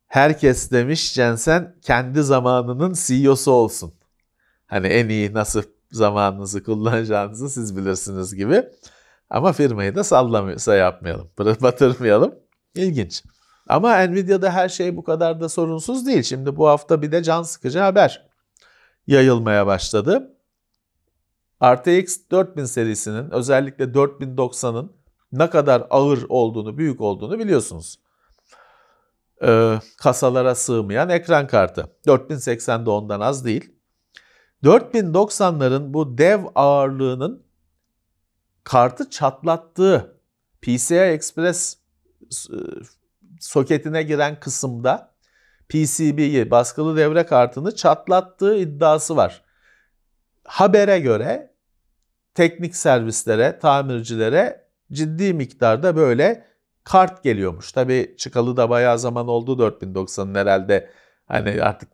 [0.07, 3.93] Herkes demiş Jensen kendi zamanının CEO'su olsun.
[4.67, 8.69] Hani en iyi nasıl zamanınızı kullanacağınızı siz bilirsiniz gibi.
[9.29, 12.35] Ama firmayı da sallamıyorsa yapmayalım, batırmayalım.
[12.75, 13.23] İlginç.
[13.67, 16.23] Ama Nvidia'da her şey bu kadar da sorunsuz değil.
[16.23, 18.29] Şimdi bu hafta bir de can sıkıcı haber
[19.07, 20.35] yayılmaya başladı.
[21.63, 24.91] RTX 4000 serisinin özellikle 4090'ın
[25.31, 27.99] ne kadar ağır olduğunu, büyük olduğunu biliyorsunuz.
[29.43, 31.89] Ee, kasalara sığmayan ekran kartı.
[32.07, 33.73] 4080 de ondan az değil.
[34.63, 37.43] 4090'ların bu dev ağırlığının
[38.69, 40.19] kartı çatlattığı
[40.61, 41.77] PCI Express
[42.31, 42.57] e,
[43.39, 45.15] soketine giren kısımda
[45.69, 49.43] PCB'yi, baskılı devre kartını çatlattığı iddiası var.
[50.43, 51.53] Habere göre
[52.33, 56.45] teknik servislere, tamircilere ciddi miktarda böyle
[56.83, 57.71] kart geliyormuş.
[57.71, 60.89] Tabi çıkalı da bayağı zaman oldu 4090'ın herhalde
[61.25, 61.89] hani artık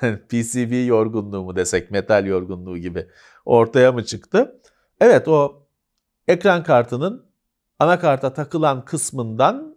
[0.28, 3.06] PCB yorgunluğu mu desek metal yorgunluğu gibi
[3.44, 4.60] ortaya mı çıktı?
[5.00, 5.63] Evet o
[6.28, 7.26] ekran kartının
[7.78, 9.76] anakarta takılan kısmından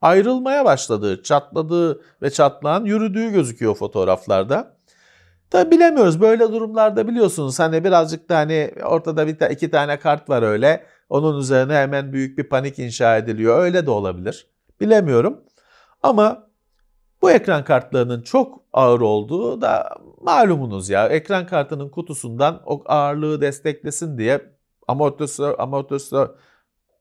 [0.00, 4.76] ayrılmaya başladığı, çatladığı ve çatlağın yürüdüğü gözüküyor fotoğraflarda.
[5.50, 10.42] Tabi bilemiyoruz böyle durumlarda biliyorsunuz hani birazcık da hani ortada bir iki tane kart var
[10.42, 10.86] öyle.
[11.08, 13.58] Onun üzerine hemen büyük bir panik inşa ediliyor.
[13.58, 14.46] Öyle de olabilir.
[14.80, 15.40] Bilemiyorum.
[16.02, 16.48] Ama
[17.22, 21.08] bu ekran kartlarının çok ağır olduğu da malumunuz ya.
[21.08, 24.53] Ekran kartının kutusundan o ağırlığı desteklesin diye
[24.88, 26.28] amortisör, amortisör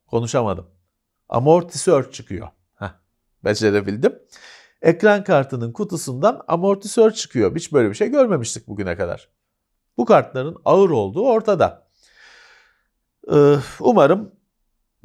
[0.07, 0.67] konuşamadım.
[1.29, 2.47] amortisör çıkıyor.
[2.75, 2.93] Heh,
[3.43, 4.19] becerebildim.
[4.81, 7.55] Ekran kartının kutusundan amortisör çıkıyor.
[7.55, 9.29] Hiç böyle bir şey görmemiştik bugüne kadar.
[9.97, 11.87] Bu kartların ağır olduğu ortada.
[13.33, 14.31] Ee, umarım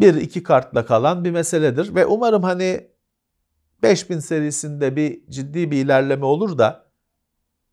[0.01, 2.91] bir iki kartla kalan bir meseledir ve umarım hani
[3.83, 6.91] 5000 serisinde bir ciddi bir ilerleme olur da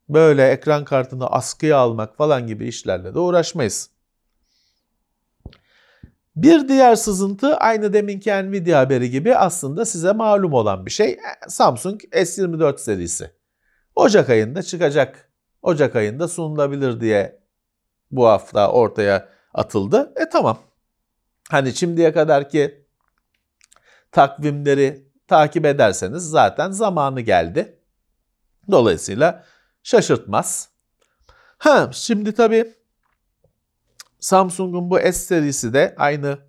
[0.09, 3.94] böyle ekran kartını askıya almak falan gibi işlerle de uğraşmayız.
[6.35, 11.09] Bir diğer sızıntı aynı deminki Nvidia haberi gibi aslında size malum olan bir şey.
[11.11, 13.31] E, Samsung S24 serisi.
[13.95, 15.29] Ocak ayında çıkacak.
[15.61, 17.39] Ocak ayında sunulabilir diye
[18.11, 20.13] bu hafta ortaya atıldı.
[20.15, 20.57] E tamam.
[21.49, 22.85] Hani şimdiye kadar ki
[24.11, 27.79] takvimleri takip ederseniz zaten zamanı geldi.
[28.71, 29.43] Dolayısıyla
[29.83, 30.69] şaşırtmaz.
[31.57, 32.73] Ha şimdi tabii
[34.25, 36.39] Samsung'un bu S serisi de aynı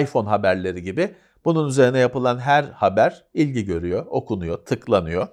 [0.00, 5.28] iPhone haberleri gibi bunun üzerine yapılan her haber ilgi görüyor, okunuyor, tıklanıyor.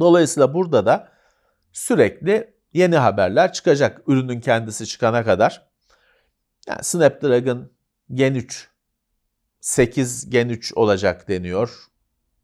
[0.00, 1.12] Dolayısıyla burada da
[1.72, 5.70] sürekli yeni haberler çıkacak ürünün kendisi çıkana kadar.
[6.68, 7.72] Yani Snapdragon
[8.12, 8.70] Gen 3
[9.60, 11.84] 8 Gen 3 olacak deniyor.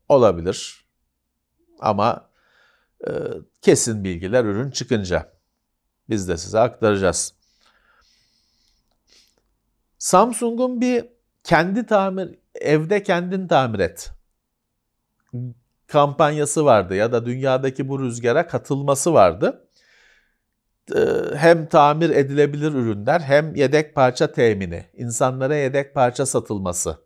[0.09, 0.85] Olabilir.
[1.81, 2.31] Ama
[3.07, 3.11] e,
[3.63, 5.33] kesin bilgiler ürün çıkınca
[6.09, 7.40] biz de size aktaracağız.
[10.01, 11.05] Samsung'un bir
[11.45, 14.11] kendi tamir, evde kendin tamir et
[15.87, 19.69] kampanyası vardı ya da dünyadaki bu rüzgara katılması vardı.
[20.95, 21.01] Ee,
[21.35, 26.97] hem tamir edilebilir ürünler hem yedek parça temini, insanlara yedek parça satılması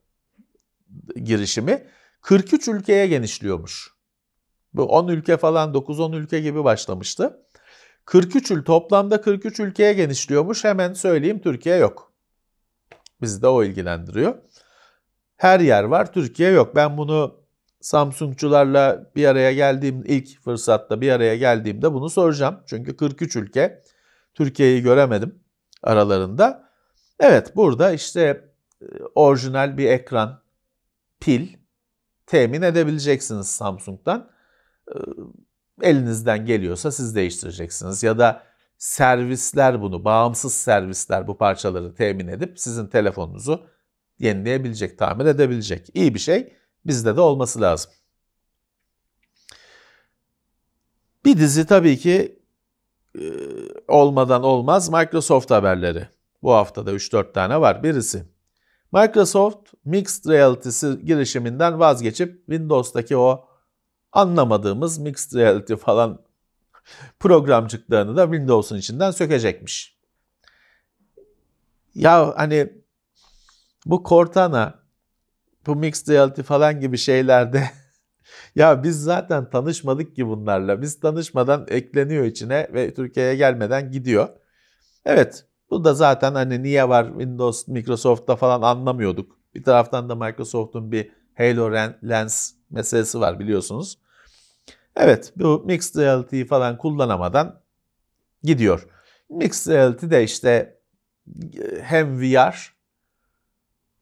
[1.16, 1.86] girişimi
[2.20, 3.94] 43 ülkeye genişliyormuş.
[4.74, 7.40] Bu 10 ülke falan 9-10 ülke gibi başlamıştı.
[8.04, 10.64] 43 ül toplamda 43 ülkeye genişliyormuş.
[10.64, 12.13] Hemen söyleyeyim Türkiye yok.
[13.22, 14.34] Bizi de o ilgilendiriyor.
[15.36, 16.76] Her yer var, Türkiye yok.
[16.76, 17.44] Ben bunu
[17.80, 22.60] Samsungçularla bir araya geldiğim ilk fırsatta bir araya geldiğimde bunu soracağım.
[22.66, 23.82] Çünkü 43 ülke
[24.34, 25.38] Türkiye'yi göremedim
[25.82, 26.70] aralarında.
[27.20, 28.50] Evet burada işte
[28.82, 30.42] e, orijinal bir ekran,
[31.20, 31.48] pil
[32.26, 34.30] temin edebileceksiniz Samsung'dan.
[35.82, 38.42] Elinizden geliyorsa siz değiştireceksiniz ya da
[38.84, 43.66] servisler bunu, bağımsız servisler bu parçaları temin edip sizin telefonunuzu
[44.18, 45.88] yenileyebilecek, tamir edebilecek.
[45.94, 46.52] İyi bir şey.
[46.86, 47.92] Bizde de olması lazım.
[51.24, 52.42] Bir dizi tabii ki
[53.88, 56.08] olmadan olmaz Microsoft haberleri.
[56.42, 57.82] Bu haftada 3-4 tane var.
[57.82, 58.24] Birisi
[58.92, 63.44] Microsoft Mixed Reality'si girişiminden vazgeçip Windows'taki o
[64.12, 66.23] anlamadığımız Mixed Reality falan
[67.20, 69.98] programcıklarını da Windows'un içinden sökecekmiş.
[71.94, 72.72] Ya hani
[73.86, 74.74] bu Cortana,
[75.66, 77.70] bu Mixed Reality falan gibi şeylerde
[78.54, 80.82] ya biz zaten tanışmadık ki bunlarla.
[80.82, 84.28] Biz tanışmadan ekleniyor içine ve Türkiye'ye gelmeden gidiyor.
[85.04, 89.38] Evet bu da zaten hani niye var Windows, Microsoft'ta falan anlamıyorduk.
[89.54, 91.72] Bir taraftan da Microsoft'un bir Halo
[92.08, 93.98] Lens meselesi var biliyorsunuz.
[94.96, 97.60] Evet bu Mixed Reality'yi falan kullanamadan
[98.42, 98.86] gidiyor.
[99.30, 100.78] Mixed Reality de işte
[101.58, 102.74] e, hem VR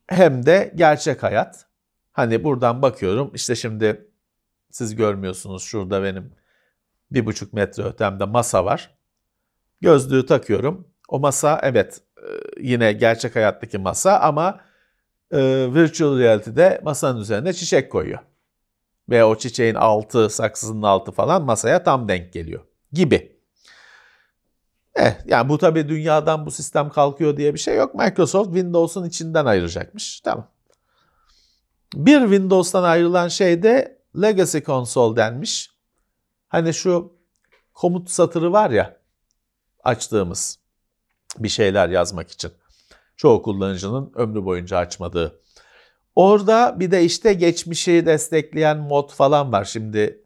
[0.06, 1.66] hem de gerçek hayat.
[2.12, 4.10] Hani buradan bakıyorum işte şimdi
[4.70, 6.32] siz görmüyorsunuz şurada benim
[7.10, 8.98] bir buçuk metre ötemde masa var.
[9.80, 10.88] Gözlüğü takıyorum.
[11.08, 12.28] O masa evet e,
[12.60, 14.60] yine gerçek hayattaki masa ama
[15.30, 15.38] e,
[15.74, 18.18] virtual reality'de masanın üzerine çiçek koyuyor
[19.08, 22.62] ve o çiçeğin altı, saksısının altı falan masaya tam denk geliyor
[22.92, 23.32] gibi.
[24.94, 27.94] Eh, yani bu tabii dünyadan bu sistem kalkıyor diye bir şey yok.
[27.94, 30.20] Microsoft Windows'un içinden ayıracakmış.
[30.20, 30.48] Tamam.
[31.94, 35.70] Bir Windows'tan ayrılan şey de Legacy Console denmiş.
[36.48, 37.12] Hani şu
[37.74, 38.96] komut satırı var ya
[39.84, 40.58] açtığımız
[41.38, 42.52] bir şeyler yazmak için.
[43.16, 45.41] Çoğu kullanıcının ömrü boyunca açmadığı.
[46.14, 49.64] Orada bir de işte geçmişi destekleyen mod falan var.
[49.64, 50.24] Şimdi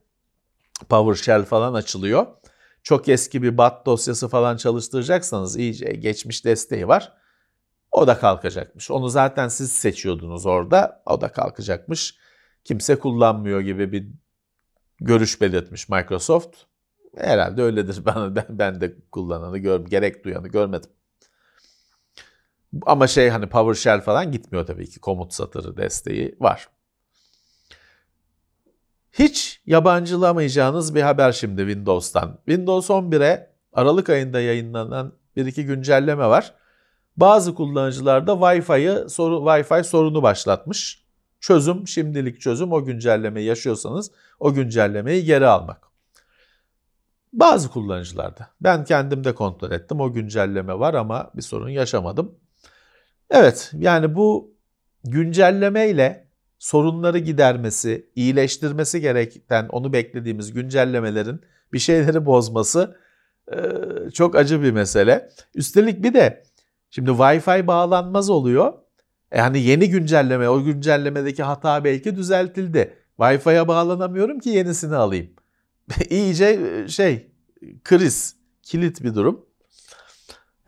[0.88, 2.26] PowerShell falan açılıyor.
[2.82, 7.12] Çok eski bir BAT dosyası falan çalıştıracaksanız iyice geçmiş desteği var.
[7.92, 8.90] O da kalkacakmış.
[8.90, 11.02] Onu zaten siz seçiyordunuz orada.
[11.06, 12.14] O da kalkacakmış.
[12.64, 14.08] Kimse kullanmıyor gibi bir
[15.00, 16.56] görüş belirtmiş Microsoft.
[17.16, 18.02] Herhalde öyledir.
[18.06, 20.90] Ben, ben de kullananı gör, gerek duyanı görmedim.
[22.86, 25.00] Ama şey hani PowerShell falan gitmiyor tabii ki.
[25.00, 26.68] Komut satırı desteği var.
[29.12, 32.38] Hiç yabancılamayacağınız bir haber şimdi Windows'tan.
[32.46, 36.54] Windows 11'e Aralık ayında yayınlanan bir iki güncelleme var.
[37.16, 41.06] Bazı kullanıcılar da Wi-Fi'yi sorun Wi-Fi sorunu başlatmış.
[41.40, 44.10] Çözüm şimdilik çözüm o güncellemeyi yaşıyorsanız
[44.40, 45.86] o güncellemeyi geri almak.
[47.32, 48.50] Bazı kullanıcılarda.
[48.60, 50.00] Ben kendim de kontrol ettim.
[50.00, 52.34] O güncelleme var ama bir sorun yaşamadım.
[53.30, 54.54] Evet yani bu
[55.04, 61.40] güncelleme ile sorunları gidermesi, iyileştirmesi gereken onu beklediğimiz güncellemelerin
[61.72, 62.96] bir şeyleri bozması
[64.14, 65.30] çok acı bir mesele.
[65.54, 66.42] Üstelik bir de
[66.90, 68.72] şimdi Wi-Fi bağlanmaz oluyor.
[69.34, 72.94] Yani yeni güncelleme, o güncellemedeki hata belki düzeltildi.
[73.18, 75.30] Wi-Fi'ye bağlanamıyorum ki yenisini alayım.
[76.10, 76.58] İyice
[76.88, 77.30] şey,
[77.84, 79.45] kriz, kilit bir durum.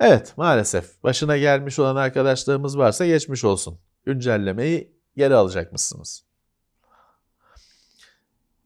[0.01, 3.79] Evet maalesef başına gelmiş olan arkadaşlarımız varsa geçmiş olsun.
[4.05, 6.25] Güncellemeyi geri alacakmışsınız.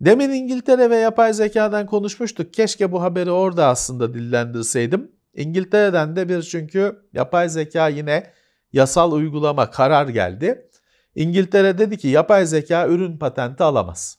[0.01, 2.55] Demin İngiltere ve yapay zekadan konuşmuştuk.
[2.55, 5.13] Keşke bu haberi orada aslında dillendirseydim.
[5.35, 8.33] İngiltere'den de bir çünkü yapay zeka yine
[8.73, 10.69] yasal uygulama karar geldi.
[11.15, 14.19] İngiltere dedi ki yapay zeka ürün patenti alamaz.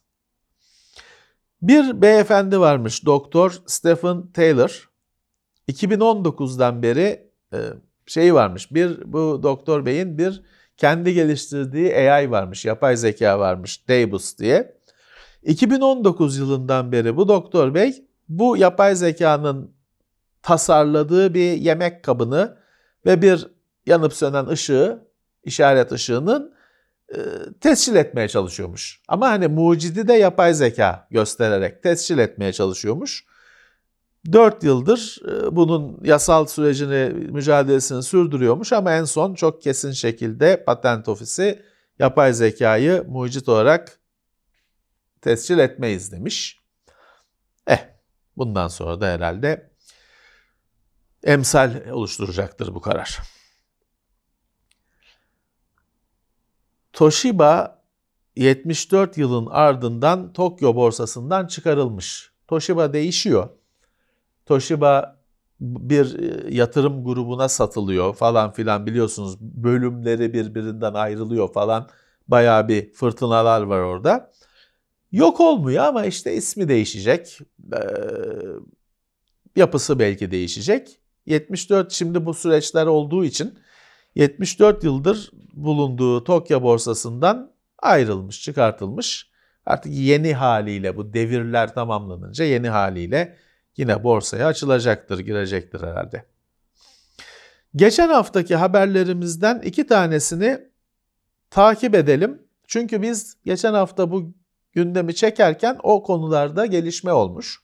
[1.62, 4.93] Bir beyefendi varmış doktor Stephen Taylor.
[5.68, 7.60] 2019'dan beri e,
[8.06, 8.72] şey varmış.
[8.72, 10.44] Bir bu doktor beyin bir
[10.78, 14.78] kendi geliştirdiği AI varmış, yapay zeka varmış, Daebus diye.
[15.44, 19.72] 2019 yılından beri bu doktor bey bu yapay zekanın
[20.42, 22.58] tasarladığı bir yemek kabını
[23.06, 23.48] ve bir
[23.86, 25.08] yanıp sönen ışığı,
[25.44, 26.54] işaret ışığının
[27.10, 27.18] e,
[27.62, 29.02] tescil etmeye çalışıyormuş.
[29.08, 33.26] Ama hani mucidi de yapay zeka göstererek tescil etmeye çalışıyormuş.
[34.32, 41.10] 4 yıldır e, bunun yasal sürecini, mücadelesini sürdürüyormuş ama en son çok kesin şekilde patent
[41.10, 41.64] ofisi
[42.00, 44.00] yapay zekayı mucit olarak
[45.22, 46.60] tescil etmeyiz demiş.
[47.68, 47.88] Eh
[48.38, 49.72] bundan sonra da herhalde
[51.24, 53.20] emsal oluşturacaktır bu karar.
[56.94, 57.84] Toshiba
[58.36, 62.32] 74 yılın ardından Tokyo borsasından çıkarılmış.
[62.48, 63.50] Toshiba değişiyor.
[64.46, 65.24] Toshiba
[65.60, 71.90] bir e, yatırım grubuna satılıyor falan filan biliyorsunuz bölümleri birbirinden ayrılıyor falan
[72.28, 74.32] bayağı bir fırtınalar var orada.
[75.12, 77.40] Yok olmuyor ama işte ismi değişecek.
[77.74, 77.78] Ee,
[79.56, 81.00] yapısı belki değişecek.
[81.26, 83.60] 74 şimdi bu süreçler olduğu için
[84.16, 89.30] 74 yıldır bulunduğu Tokyo borsasından ayrılmış, çıkartılmış.
[89.66, 93.38] Artık yeni haliyle bu devirler tamamlanınca yeni haliyle
[93.78, 96.26] yine borsaya açılacaktır, girecektir herhalde.
[97.76, 100.60] Geçen haftaki haberlerimizden iki tanesini
[101.50, 102.42] takip edelim.
[102.68, 104.34] Çünkü biz geçen hafta bu
[104.72, 107.64] gündemi çekerken o konularda gelişme olmuş.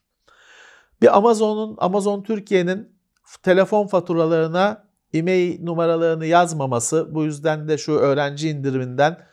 [1.01, 2.95] Bir Amazon'un Amazon Türkiye'nin
[3.43, 9.26] telefon faturalarına e-mail numaralarını yazmaması, bu yüzden de şu öğrenci indiriminden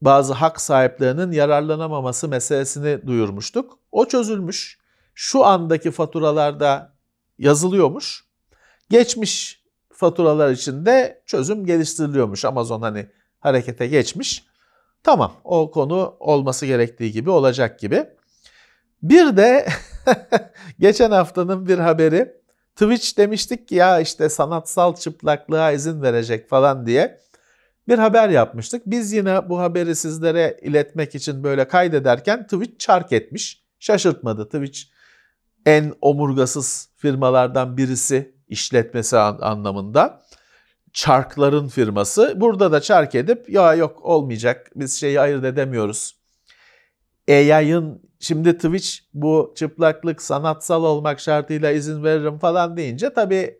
[0.00, 3.78] bazı hak sahiplerinin yararlanamaması meselesini duyurmuştuk.
[3.92, 4.81] O çözülmüş.
[5.14, 6.96] Şu andaki faturalarda
[7.38, 8.24] yazılıyormuş.
[8.90, 12.44] Geçmiş faturalar için de çözüm geliştiriliyormuş.
[12.44, 13.06] Amazon hani
[13.40, 14.44] harekete geçmiş.
[15.02, 18.06] Tamam o konu olması gerektiği gibi olacak gibi.
[19.02, 19.66] Bir de
[20.78, 22.42] geçen haftanın bir haberi
[22.76, 27.20] Twitch demiştik ki ya işte sanatsal çıplaklığa izin verecek falan diye
[27.88, 28.82] bir haber yapmıştık.
[28.86, 33.62] Biz yine bu haberi sizlere iletmek için böyle kaydederken Twitch çark etmiş.
[33.78, 34.80] Şaşırtmadı Twitch
[35.66, 40.22] en omurgasız firmalardan birisi işletmesi anlamında
[40.92, 42.40] çarkların firması.
[42.40, 46.16] Burada da çark edip ya yok olmayacak biz şeyi ayırt edemiyoruz.
[47.28, 53.58] AI'ın şimdi Twitch bu çıplaklık sanatsal olmak şartıyla izin veririm falan deyince tabii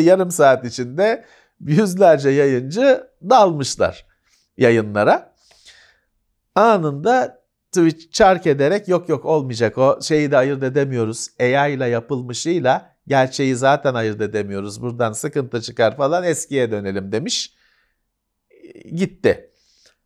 [0.00, 1.24] yarım saat içinde
[1.60, 4.06] yüzlerce yayıncı dalmışlar
[4.56, 5.34] yayınlara.
[6.54, 7.39] Anında
[7.72, 11.28] Twitch çark ederek yok yok olmayacak o şeyi de ayırt edemiyoruz.
[11.40, 14.82] AI ile yapılmışıyla Gerçeği zaten ayırt edemiyoruz.
[14.82, 17.54] Buradan sıkıntı çıkar falan eskiye dönelim demiş.
[18.94, 19.50] Gitti.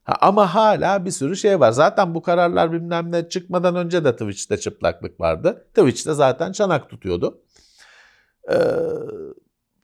[0.03, 1.73] Ha, ama hala bir sürü şey var.
[1.73, 5.67] Zaten bu kararlar bilmem ne çıkmadan önce de Twitch'te çıplaklık vardı.
[5.75, 7.43] Twitch'te zaten çanak tutuyordu.
[8.53, 8.57] Ee,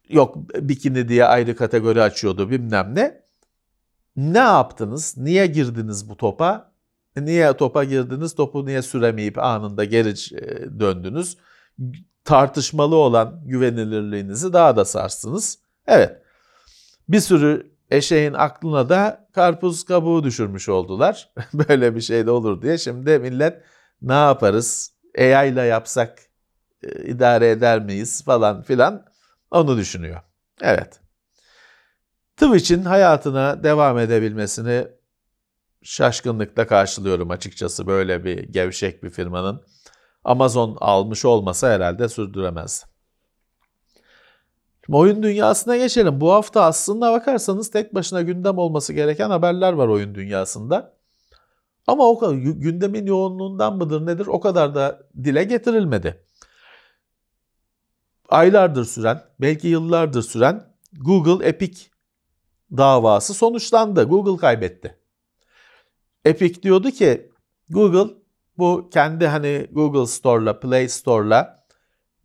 [0.09, 3.22] yok bikini diye ayrı kategori açıyordu bilmem ne.
[4.16, 5.16] Ne yaptınız?
[5.16, 6.70] Niye girdiniz bu topa?
[7.25, 8.35] Niye topa girdiniz?
[8.35, 10.14] Topu niye süremeyip anında geri
[10.81, 11.37] döndünüz?
[12.25, 15.59] tartışmalı olan güvenilirliğinizi daha da sarsınız.
[15.87, 16.23] Evet,
[17.09, 21.33] bir sürü eşeğin aklına da karpuz kabuğu düşürmüş oldular.
[21.55, 22.79] Böyle bir şey de olur diye.
[22.79, 23.62] Şimdi millet
[24.03, 24.95] ne yaparız?
[25.18, 26.18] AI ile yapsak
[26.83, 29.05] e, idare eder miyiz falan filan
[29.51, 30.21] onu düşünüyor.
[30.61, 31.01] Evet.
[32.37, 34.89] Twitch'in hayatına devam edebilmesini
[35.83, 39.62] şaşkınlıkla karşılıyorum açıkçası böyle bir gevşek bir firmanın.
[40.24, 42.85] Amazon almış olmasa herhalde sürdüremez.
[44.87, 46.20] Şimdi oyun dünyasına geçelim.
[46.20, 50.97] Bu hafta aslında bakarsanız tek başına gündem olması gereken haberler var oyun dünyasında.
[51.87, 56.24] Ama o kadar gündemin yoğunluğundan mıdır nedir o kadar da dile getirilmedi.
[58.28, 61.81] Aylardır süren, belki yıllardır süren Google Epic
[62.76, 64.05] davası sonuçlandı.
[64.05, 64.99] Google kaybetti.
[66.25, 67.31] Epic diyordu ki
[67.71, 68.14] Google
[68.59, 71.64] bu kendi hani Google Store'la, Play Store'la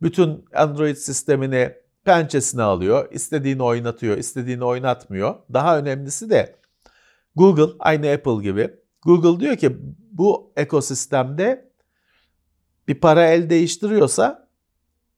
[0.02, 1.72] bütün Android sistemini
[2.04, 3.12] pençesine alıyor.
[3.12, 5.34] İstediğini oynatıyor, istediğini oynatmıyor.
[5.52, 6.56] Daha önemlisi de
[7.36, 8.74] Google aynı Apple gibi.
[9.02, 9.76] Google diyor ki
[10.10, 11.70] bu ekosistemde
[12.88, 14.48] bir para el değiştiriyorsa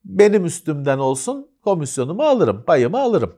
[0.05, 3.35] benim üstümden olsun komisyonumu alırım, payımı alırım.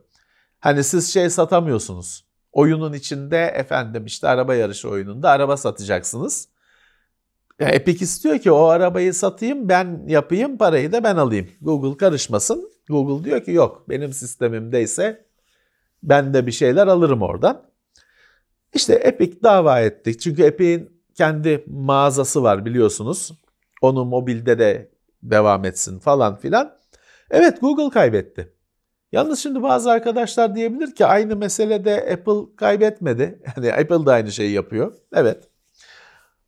[0.60, 2.29] Hani siz şey satamıyorsunuz.
[2.52, 6.48] Oyunun içinde efendim işte araba yarışı oyununda araba satacaksınız.
[7.60, 11.48] Ya Epic istiyor ki o arabayı satayım ben yapayım parayı da ben alayım.
[11.60, 12.70] Google karışmasın.
[12.88, 15.26] Google diyor ki yok benim sistemimdeyse
[16.02, 17.62] ben de bir şeyler alırım oradan.
[18.74, 20.18] İşte Epic dava etti.
[20.18, 23.32] Çünkü Epic'in kendi mağazası var biliyorsunuz.
[23.82, 24.90] Onu mobilde de
[25.22, 26.78] devam etsin falan filan.
[27.30, 28.52] Evet Google kaybetti.
[29.12, 33.42] Yalnız şimdi bazı arkadaşlar diyebilir ki aynı meselede Apple kaybetmedi.
[33.56, 34.94] Yani Apple da aynı şeyi yapıyor.
[35.14, 35.48] Evet.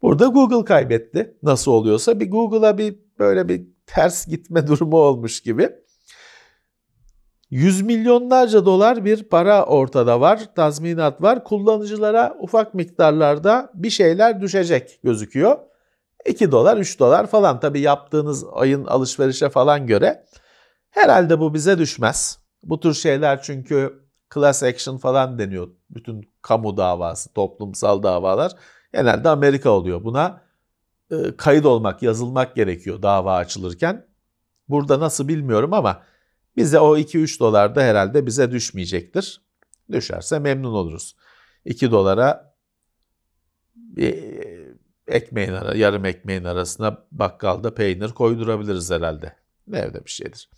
[0.02, 1.36] Burada Google kaybetti.
[1.42, 5.70] Nasıl oluyorsa bir Google'a bir böyle bir ters gitme durumu olmuş gibi.
[7.50, 11.44] Yüz milyonlarca dolar bir para ortada var, tazminat var.
[11.44, 15.58] Kullanıcılara ufak miktarlarda bir şeyler düşecek gözüküyor.
[16.26, 20.24] 2 dolar, 3 dolar falan tabii yaptığınız ayın alışverişe falan göre.
[20.90, 22.41] Herhalde bu bize düşmez.
[22.62, 24.02] Bu tür şeyler çünkü
[24.34, 25.68] class action falan deniyor.
[25.90, 28.52] Bütün kamu davası, toplumsal davalar
[28.92, 30.04] genelde Amerika oluyor.
[30.04, 30.42] Buna
[31.10, 34.06] e, kayıt olmak, yazılmak gerekiyor dava açılırken.
[34.68, 36.02] Burada nasıl bilmiyorum ama
[36.56, 39.42] bize o 2-3 dolar da herhalde bize düşmeyecektir.
[39.92, 41.16] Düşerse memnun oluruz.
[41.64, 42.54] 2 dolara
[43.74, 44.14] bir
[45.06, 49.36] ekmeğin ara, yarım ekmeğin arasına bakkalda peynir koydurabiliriz herhalde.
[49.72, 50.50] Evde bir şeydir.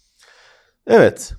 [0.86, 1.34] Evet.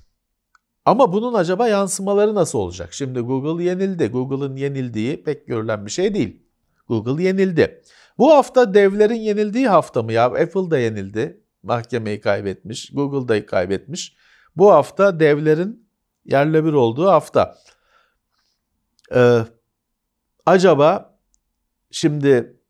[0.86, 2.92] Ama bunun acaba yansımaları nasıl olacak?
[2.94, 4.06] Şimdi Google yenildi.
[4.06, 6.42] Google'ın yenildiği pek görülen bir şey değil.
[6.88, 7.82] Google yenildi.
[8.18, 10.24] Bu hafta devlerin yenildiği hafta mı ya?
[10.24, 11.40] Apple da yenildi.
[11.62, 12.90] Mahkemeyi kaybetmiş.
[12.90, 14.16] Google da kaybetmiş.
[14.56, 15.88] Bu hafta devlerin
[16.24, 17.58] yerle bir olduğu hafta.
[19.14, 19.40] Ee,
[20.46, 21.18] acaba
[21.90, 22.60] şimdi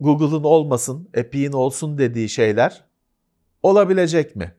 [0.00, 2.84] Google'ın olmasın, Epic'in olsun dediği şeyler
[3.62, 4.54] olabilecek mi?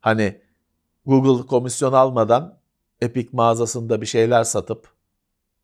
[0.00, 0.41] Hani
[1.06, 2.58] Google komisyon almadan
[3.00, 4.88] Epic mağazasında bir şeyler satıp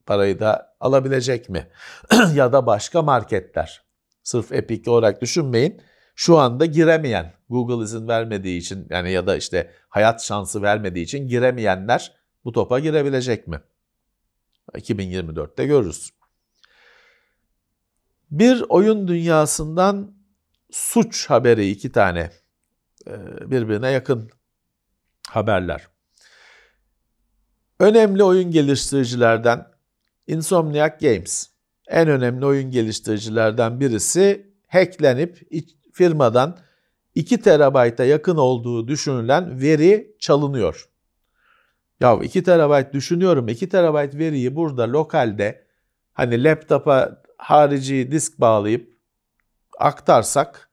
[0.07, 1.69] parayı da alabilecek mi?
[2.35, 3.83] ya da başka marketler.
[4.23, 5.83] Sırf Epic olarak düşünmeyin.
[6.15, 11.29] Şu anda giremeyen, Google izin vermediği için yani ya da işte hayat şansı vermediği için
[11.29, 12.13] giremeyenler
[12.45, 13.61] bu topa girebilecek mi?
[14.75, 16.11] 2024'te görürüz.
[18.31, 20.15] Bir oyun dünyasından
[20.71, 22.31] suç haberi iki tane
[23.41, 24.31] birbirine yakın
[25.31, 25.89] haberler.
[27.81, 29.67] Önemli oyun geliştiricilerden
[30.27, 31.51] Insomniac Games.
[31.89, 35.49] En önemli oyun geliştiricilerden birisi hacklenip
[35.93, 36.59] firmadan
[37.15, 40.89] 2 terabayta yakın olduğu düşünülen veri çalınıyor.
[42.01, 45.67] Ya 2 terabayt düşünüyorum 2 terabayt veriyi burada lokalde
[46.13, 48.99] hani laptopa harici disk bağlayıp
[49.79, 50.71] aktarsak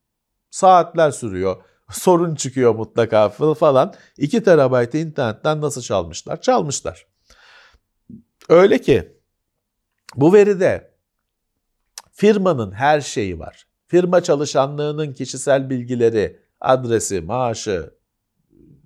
[0.49, 1.63] saatler sürüyor.
[1.91, 3.93] Sorun çıkıyor mutlaka falan.
[4.17, 6.41] 2 terabaytı internetten nasıl çalmışlar?
[6.41, 7.07] Çalmışlar.
[8.49, 9.17] Öyle ki
[10.15, 10.91] bu veride
[12.11, 13.67] firmanın her şeyi var.
[13.87, 17.93] Firma çalışanlığının kişisel bilgileri, adresi, maaşı,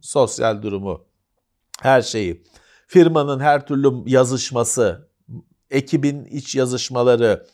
[0.01, 1.05] sosyal durumu,
[1.81, 2.43] her şeyi.
[2.87, 5.09] Firmanın her türlü yazışması,
[5.71, 7.47] ekibin iç yazışmaları,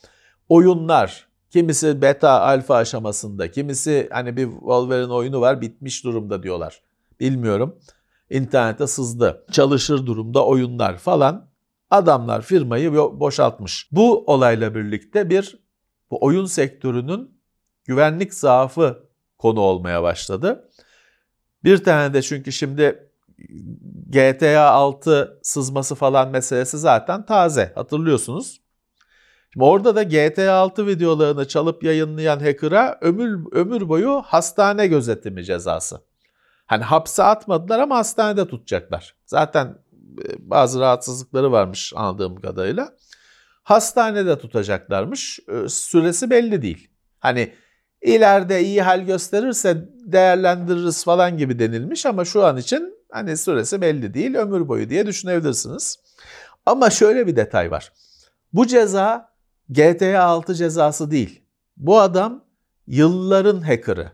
[0.49, 6.81] oyunlar, kimisi beta alfa aşamasında, kimisi hani bir Wolverine oyunu var bitmiş durumda diyorlar.
[7.19, 7.79] Bilmiyorum.
[8.29, 9.45] İnternete sızdı.
[9.51, 11.49] Çalışır durumda oyunlar falan.
[11.89, 13.89] Adamlar firmayı boşaltmış.
[13.91, 15.59] Bu olayla birlikte bir
[16.11, 17.39] bu oyun sektörünün
[17.85, 20.69] güvenlik zaafı konu olmaya başladı.
[21.63, 23.09] Bir tane de çünkü şimdi
[24.07, 28.64] GTA 6 sızması falan meselesi zaten taze hatırlıyorsunuz.
[29.59, 36.01] Orada da GTA 6 videolarını çalıp yayınlayan hacker'a ömür, ömür boyu hastane gözetimi cezası.
[36.65, 39.15] Hani hapse atmadılar ama hastanede tutacaklar.
[39.25, 39.77] Zaten
[40.25, 42.93] e, bazı rahatsızlıkları varmış anladığım kadarıyla.
[43.63, 45.39] Hastanede tutacaklarmış.
[45.39, 46.89] E, süresi belli değil.
[47.19, 47.53] Hani
[48.01, 54.13] ileride iyi hal gösterirse değerlendiririz falan gibi denilmiş ama şu an için hani süresi belli
[54.13, 55.99] değil, ömür boyu diye düşünebilirsiniz.
[56.65, 57.91] Ama şöyle bir detay var.
[58.53, 59.34] Bu ceza
[59.69, 61.41] GTA 6 cezası değil.
[61.77, 62.43] Bu adam
[62.87, 64.11] yılların hacker'ı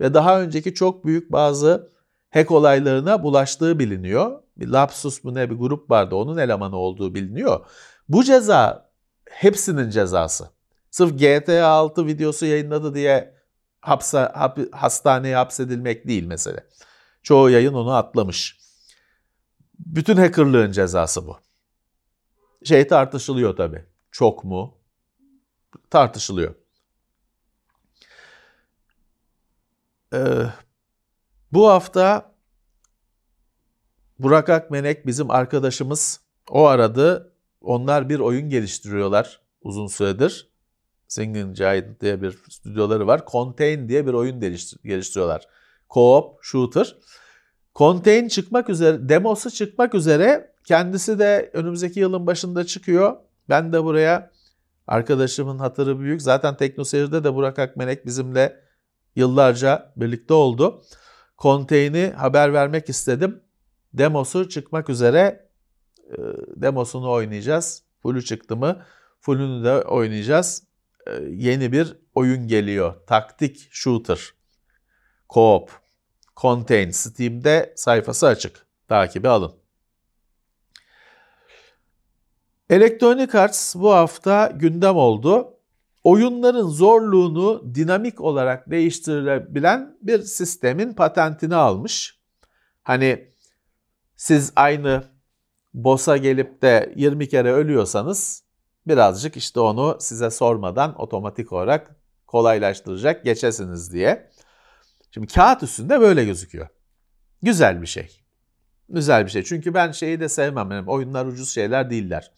[0.00, 1.90] ve daha önceki çok büyük bazı
[2.30, 4.42] hack olaylarına bulaştığı biliniyor.
[4.56, 7.66] Bir Lapsus mu ne bir grup vardı onun elemanı olduğu biliniyor.
[8.08, 8.90] Bu ceza
[9.30, 10.50] hepsinin cezası.
[10.90, 13.34] Sırf GTA 6 videosu yayınladı diye
[13.80, 16.66] hapse, hap, hastaneye hapsedilmek değil mesele.
[17.22, 18.58] Çoğu yayın onu atlamış.
[19.78, 21.38] Bütün hackerlığın cezası bu.
[22.64, 23.84] Şey tartışılıyor tabii.
[24.10, 24.74] Çok mu?
[25.90, 26.54] Tartışılıyor.
[30.14, 30.46] Ee,
[31.52, 32.34] bu hafta
[34.18, 36.20] Burak Akmenek bizim arkadaşımız.
[36.50, 37.32] O aradı.
[37.60, 40.50] Onlar bir oyun geliştiriyorlar uzun süredir.
[41.08, 43.22] Singing Giant diye bir stüdyoları var.
[43.26, 44.40] Contain diye bir oyun
[44.84, 45.48] geliştiriyorlar.
[45.90, 46.96] Co-op shooter.
[47.74, 50.54] Contain çıkmak üzere, demosu çıkmak üzere.
[50.64, 53.16] Kendisi de önümüzdeki yılın başında çıkıyor.
[53.48, 54.30] Ben de buraya
[54.86, 56.22] arkadaşımın hatırı büyük.
[56.22, 58.60] Zaten TeknoSeyir'de de Burak Akmenek bizimle
[59.16, 60.82] yıllarca birlikte oldu.
[61.38, 63.42] Contain'i haber vermek istedim.
[63.92, 65.48] Demosu çıkmak üzere.
[66.10, 66.16] Ee,
[66.56, 67.82] demosunu oynayacağız.
[68.02, 68.82] Full'ü çıktı mı?
[69.20, 70.62] Full'ünü de oynayacağız.
[71.06, 72.94] Ee, yeni bir oyun geliyor.
[73.06, 74.30] Taktik Shooter.
[75.28, 75.68] Co-op.
[76.36, 76.90] Contain.
[76.90, 78.66] Steam'de sayfası açık.
[78.88, 79.63] Takibi alın.
[82.70, 85.50] Electronic Arts bu hafta gündem oldu.
[86.04, 92.20] Oyunların zorluğunu dinamik olarak değiştirebilen bir sistemin patentini almış.
[92.82, 93.28] Hani
[94.16, 95.04] siz aynı
[95.74, 98.42] boss'a gelip de 20 kere ölüyorsanız
[98.86, 101.96] birazcık işte onu size sormadan otomatik olarak
[102.26, 104.30] kolaylaştıracak geçesiniz diye.
[105.10, 106.68] Şimdi kağıt üstünde böyle gözüküyor.
[107.42, 108.20] Güzel bir şey.
[108.88, 109.42] Güzel bir şey.
[109.42, 110.70] Çünkü ben şeyi de sevmem.
[110.70, 112.32] Yani oyunlar ucuz şeyler değiller.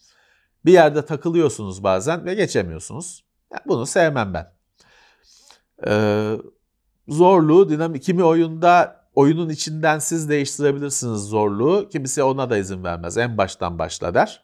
[0.67, 3.23] Bir yerde takılıyorsunuz bazen ve geçemiyorsunuz.
[3.51, 4.53] Yani bunu sevmem ben.
[5.87, 6.37] Ee,
[7.07, 8.03] zorluğu dinamik.
[8.03, 11.89] Kimi oyunda oyunun içinden siz değiştirebilirsiniz zorluğu.
[11.89, 13.17] Kimisi ona da izin vermez.
[13.17, 14.43] En baştan başla der.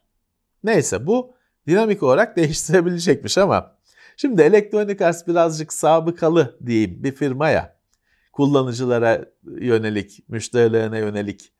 [0.64, 1.34] Neyse bu
[1.68, 3.78] dinamik olarak değiştirebilecekmiş ama
[4.18, 7.76] şimdi Electronic Arts birazcık sabıkalı diyeyim bir firmaya
[8.34, 11.54] kullanıcılara yönelik, müşterilerine yönelik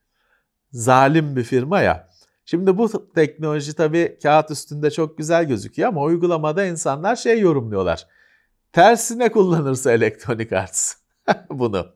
[0.72, 2.13] zalim bir firma ya.
[2.46, 8.08] Şimdi bu teknoloji tabii kağıt üstünde çok güzel gözüküyor ama uygulamada insanlar şey yorumluyorlar.
[8.72, 10.96] Tersine kullanırsa Electronic Arts
[11.50, 11.88] bunu.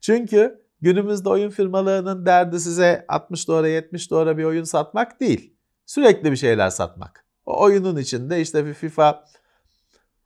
[0.00, 5.54] Çünkü günümüzde oyun firmalarının derdi size 60 dolara 70 dolara bir oyun satmak değil.
[5.86, 7.24] Sürekli bir şeyler satmak.
[7.46, 9.24] O oyunun içinde işte bir FIFA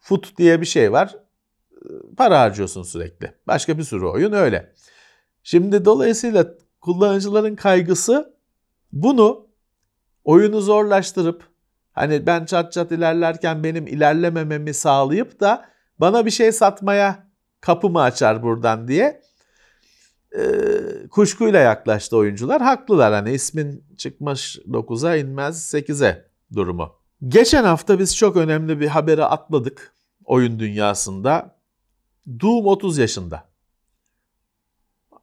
[0.00, 1.16] Foot diye bir şey var.
[2.16, 3.34] Para harcıyorsun sürekli.
[3.46, 4.72] Başka bir sürü oyun öyle.
[5.42, 8.34] Şimdi dolayısıyla kullanıcıların kaygısı
[8.92, 9.49] bunu
[10.24, 11.42] oyunu zorlaştırıp
[11.92, 15.64] hani ben çat çat ilerlerken benim ilerlemememi sağlayıp da
[15.98, 19.22] bana bir şey satmaya kapımı açar buradan diye
[20.38, 20.42] e,
[21.10, 22.62] kuşkuyla yaklaştı oyuncular.
[22.62, 26.92] Haklılar hani ismin çıkmış 9'a inmez 8'e durumu.
[27.28, 29.94] Geçen hafta biz çok önemli bir haberi atladık
[30.24, 31.60] oyun dünyasında.
[32.40, 33.49] Doom 30 yaşında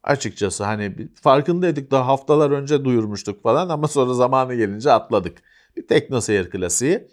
[0.08, 5.42] açıkçası hani farkındaydık daha haftalar önce duyurmuştuk falan ama sonra zamanı gelince atladık.
[5.76, 7.08] Bir tekno seyir klasiği.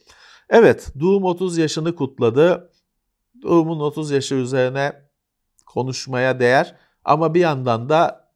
[0.49, 2.71] Evet Doom 30 yaşını kutladı.
[3.41, 5.01] Doom'un 30 yaşı üzerine
[5.65, 8.29] konuşmaya değer ama bir yandan da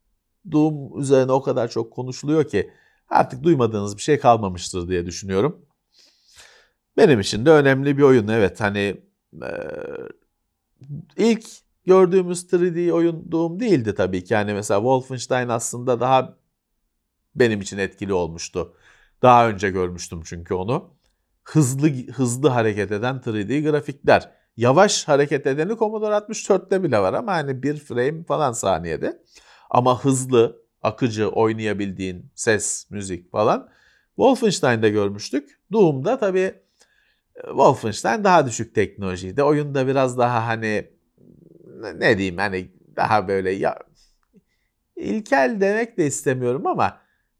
[0.51, 2.71] Doom üzerine o kadar çok konuşuluyor ki
[3.09, 5.65] artık duymadığınız bir şey kalmamıştır diye düşünüyorum.
[6.97, 9.01] Benim için de önemli bir oyun evet hani
[9.41, 9.51] e,
[11.17, 11.45] ilk
[11.89, 14.33] gördüğümüz 3D oyun Doom değildi tabii ki.
[14.33, 16.37] Yani mesela Wolfenstein aslında daha
[17.35, 18.75] benim için etkili olmuştu.
[19.21, 20.93] Daha önce görmüştüm çünkü onu.
[21.43, 24.31] Hızlı hızlı hareket eden 3D grafikler.
[24.57, 29.23] Yavaş hareket edeni Commodore 64'te bile var ama hani bir frame falan saniyede.
[29.69, 33.69] Ama hızlı, akıcı oynayabildiğin ses, müzik falan
[34.15, 35.59] Wolfenstein'de görmüştük.
[35.71, 36.53] Doom'da tabii
[37.35, 39.43] e, Wolfenstein daha düşük teknolojiydi.
[39.43, 40.98] Oyunda biraz daha hani
[41.81, 43.79] ne diyeyim hani daha böyle ya
[44.95, 46.97] ilkel demek de istemiyorum ama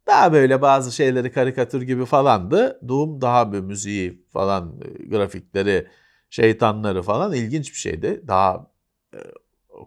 [0.07, 2.79] daha böyle bazı şeyleri karikatür gibi falandı.
[2.87, 5.87] Doom daha bir müziği falan, grafikleri,
[6.29, 8.23] şeytanları falan ilginç bir şeydi.
[8.27, 8.71] Daha
[9.13, 9.17] e,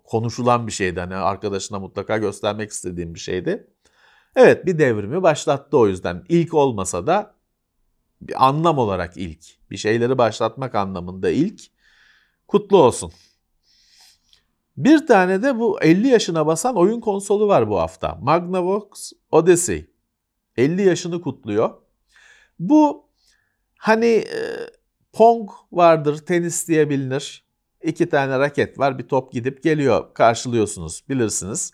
[0.05, 1.00] konuşulan bir şeydi.
[1.00, 3.66] Hani arkadaşına mutlaka göstermek istediğim bir şeydi.
[4.36, 6.24] Evet bir devrimi başlattı o yüzden.
[6.28, 7.34] İlk olmasa da
[8.20, 9.70] bir anlam olarak ilk.
[9.70, 11.62] Bir şeyleri başlatmak anlamında ilk.
[12.48, 13.12] Kutlu olsun.
[14.77, 18.18] Bir tane de bu 50 yaşına basan oyun konsolu var bu hafta.
[18.23, 19.87] Magnavox Odyssey.
[20.57, 21.70] 50 yaşını kutluyor.
[22.59, 23.09] Bu
[23.79, 24.41] hani e,
[25.12, 27.45] Pong vardır, tenis diye bilinir.
[27.83, 30.14] İki tane raket var, bir top gidip geliyor.
[30.14, 31.73] Karşılıyorsunuz, bilirsiniz.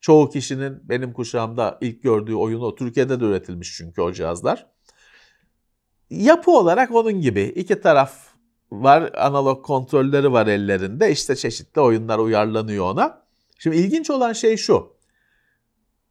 [0.00, 2.74] Çoğu kişinin benim kuşağımda ilk gördüğü oyunu.
[2.74, 4.66] Türkiye'de de üretilmiş çünkü o cihazlar.
[6.10, 7.42] Yapı olarak onun gibi.
[7.42, 8.29] iki taraf
[8.72, 11.10] var, analog kontrolleri var ellerinde.
[11.12, 13.22] İşte çeşitli oyunlar uyarlanıyor ona.
[13.58, 14.92] Şimdi ilginç olan şey şu.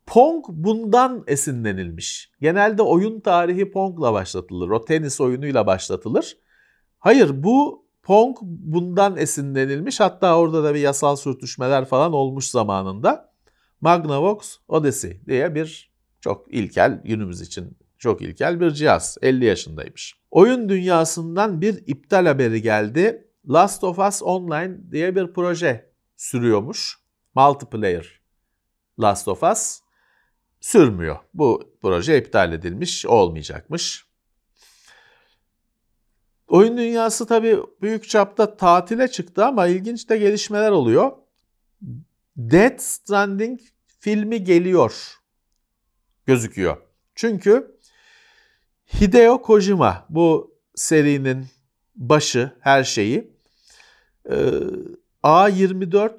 [0.06, 2.32] Pong bundan esinlenilmiş.
[2.42, 4.70] Genelde oyun tarihi Pong'la başlatılır.
[4.70, 6.38] O tenis oyunuyla başlatılır.
[7.00, 10.00] Hayır bu Pong bundan esinlenilmiş.
[10.00, 13.34] Hatta orada da bir yasal sürtüşmeler falan olmuş zamanında.
[13.82, 15.92] Magnavox Odyssey diye bir
[16.22, 19.18] çok ilkel günümüz için çok ilkel bir cihaz.
[19.22, 20.16] 50 yaşındaymış.
[20.32, 23.28] Oyun dünyasından bir iptal haberi geldi.
[23.50, 27.00] Last of Us Online diye bir proje sürüyormuş.
[27.36, 28.20] Multiplayer
[29.00, 29.80] Last of Us
[30.62, 31.18] sürmüyor.
[31.34, 34.06] Bu proje iptal edilmiş, olmayacakmış.
[36.48, 41.12] Oyun dünyası tabii büyük çapta tatile çıktı ama ilginç de gelişmeler oluyor.
[42.38, 43.60] Death Stranding
[44.00, 45.20] filmi geliyor
[46.26, 46.78] gözüküyor.
[47.16, 47.79] Çünkü
[48.94, 51.48] Hideo Kojima bu serinin
[51.96, 53.34] başı, her şeyi
[55.24, 56.12] A24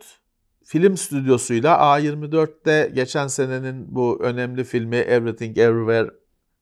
[0.64, 6.10] film stüdyosuyla A24'te geçen senenin bu önemli filmi Everything Everywhere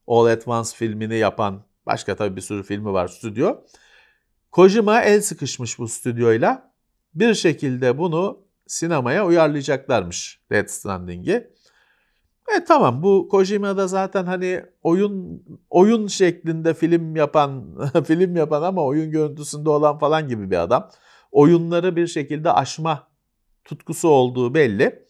[0.06, 3.56] All at Once filmini yapan başka tabii bir sürü filmi var stüdyo.
[4.50, 6.72] Kojima el sıkışmış bu stüdyoyla.
[7.14, 11.50] Bir şekilde bunu sinemaya uyarlayacaklarmış Death Stranding'i.
[12.56, 18.84] E tamam bu Kojima da zaten hani oyun oyun şeklinde film yapan film yapan ama
[18.84, 20.90] oyun görüntüsünde olan falan gibi bir adam.
[21.32, 23.08] Oyunları bir şekilde aşma
[23.64, 25.06] tutkusu olduğu belli.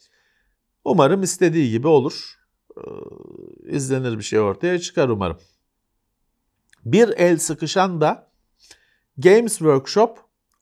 [0.85, 2.39] Umarım istediği gibi olur.
[2.77, 2.83] Ee,
[3.77, 5.39] izlenir bir şey ortaya çıkar umarım.
[6.85, 8.31] Bir el sıkışan da
[9.19, 10.19] Games Workshop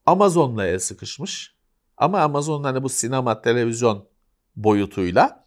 [0.06, 1.56] Amazon'la el sıkışmış.
[1.96, 4.08] Ama Amazon hani bu sinema, televizyon
[4.56, 5.45] boyutuyla.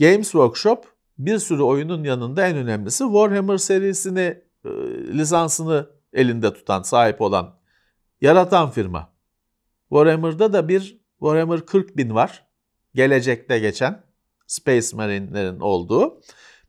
[0.00, 4.70] Games Workshop bir sürü oyunun yanında en önemlisi Warhammer serisini e,
[5.18, 7.58] lisansını elinde tutan, sahip olan,
[8.20, 9.12] yaratan firma.
[9.88, 12.46] Warhammer'da da bir Warhammer 40 bin var.
[12.94, 14.04] Gelecekte geçen
[14.46, 16.20] Space Marine'lerin olduğu.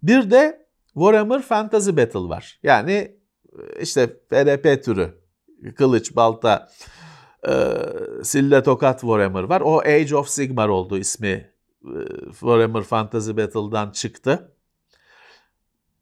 [0.03, 2.59] Bir de Warhammer Fantasy Battle var.
[2.63, 2.91] Yani
[3.59, 5.23] e, işte FRP türü
[5.75, 6.69] kılıç, balta,
[7.47, 7.53] e,
[8.23, 9.61] sille tokat Warhammer var.
[9.61, 11.52] O Age of Sigmar oldu ismi
[12.29, 14.51] Warhammer Fantasy Battle'dan çıktı.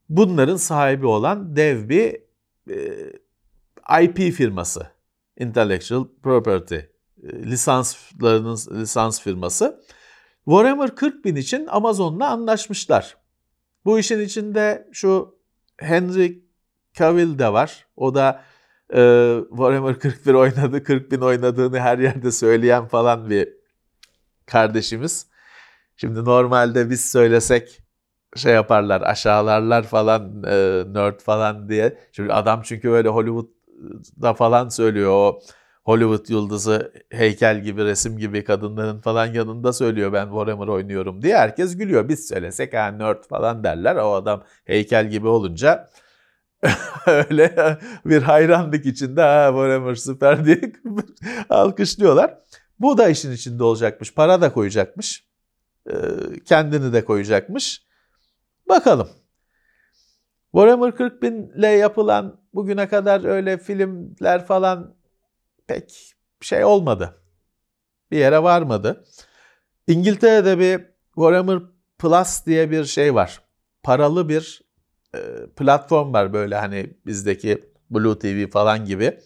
[0.10, 2.22] Bunların sahibi olan dev bir
[2.70, 4.88] e, IP firması.
[5.40, 6.90] Intellectual Property e,
[7.24, 9.84] lisanslarının lisans firması.
[10.46, 13.18] Warhammer 40 bin için Amazon'la anlaşmışlar.
[13.86, 15.40] Bu işin içinde şu
[15.78, 16.44] Henry
[16.94, 17.88] Cavill de var.
[17.96, 18.44] O da
[18.94, 23.50] e, Warhammer 41 oynadı, 40 bin oynadığını her yerde söyleyen falan bir
[24.46, 25.31] kardeşimiz.
[26.02, 27.82] Şimdi normalde biz söylesek
[28.36, 31.98] şey yaparlar, aşağılarlar falan, e, nerd falan diye.
[32.12, 35.40] Şimdi adam çünkü öyle Hollywood'da falan söylüyor o
[35.86, 41.38] Hollywood yıldızı heykel gibi, resim gibi kadınların falan yanında söylüyor ben Warhammer oynuyorum diye.
[41.38, 42.10] Herkes gülüyor.
[42.10, 43.96] Biz söylesek ha nerd falan derler.
[43.96, 45.90] O adam heykel gibi olunca
[47.08, 50.62] öyle bir hayranlık içinde ha Warhammer süper diye
[51.50, 52.38] alkışlıyorlar.
[52.80, 54.14] Bu da işin içinde olacakmış.
[54.14, 55.31] Para da koyacakmış.
[55.90, 55.94] E,
[56.46, 57.86] kendini de koyacakmış.
[58.70, 59.10] Bakalım.
[60.52, 64.96] Warhammer 40 binle yapılan bugüne kadar öyle filmler falan
[65.68, 67.22] pek şey olmadı.
[68.12, 69.06] Bir yere varmadı.
[69.88, 71.60] İngiltere'de bir Warhammer
[72.00, 73.42] Plus diye bir şey var.
[73.84, 74.62] Paralı bir
[75.16, 75.20] e,
[75.58, 79.20] platform var böyle hani bizdeki Blue TV falan gibi.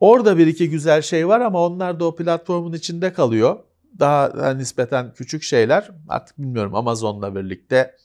[0.00, 3.58] Orada bir iki güzel şey var ama onlar da o platformun içinde kalıyor
[3.98, 7.96] daha nispeten küçük şeyler artık bilmiyorum Amazon'la birlikte.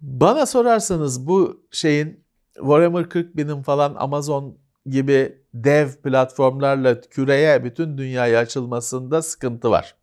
[0.00, 2.24] Bana sorarsanız bu şeyin
[2.54, 9.96] Warhammer 40 binin falan Amazon gibi dev platformlarla küreye bütün dünyaya açılmasında sıkıntı var.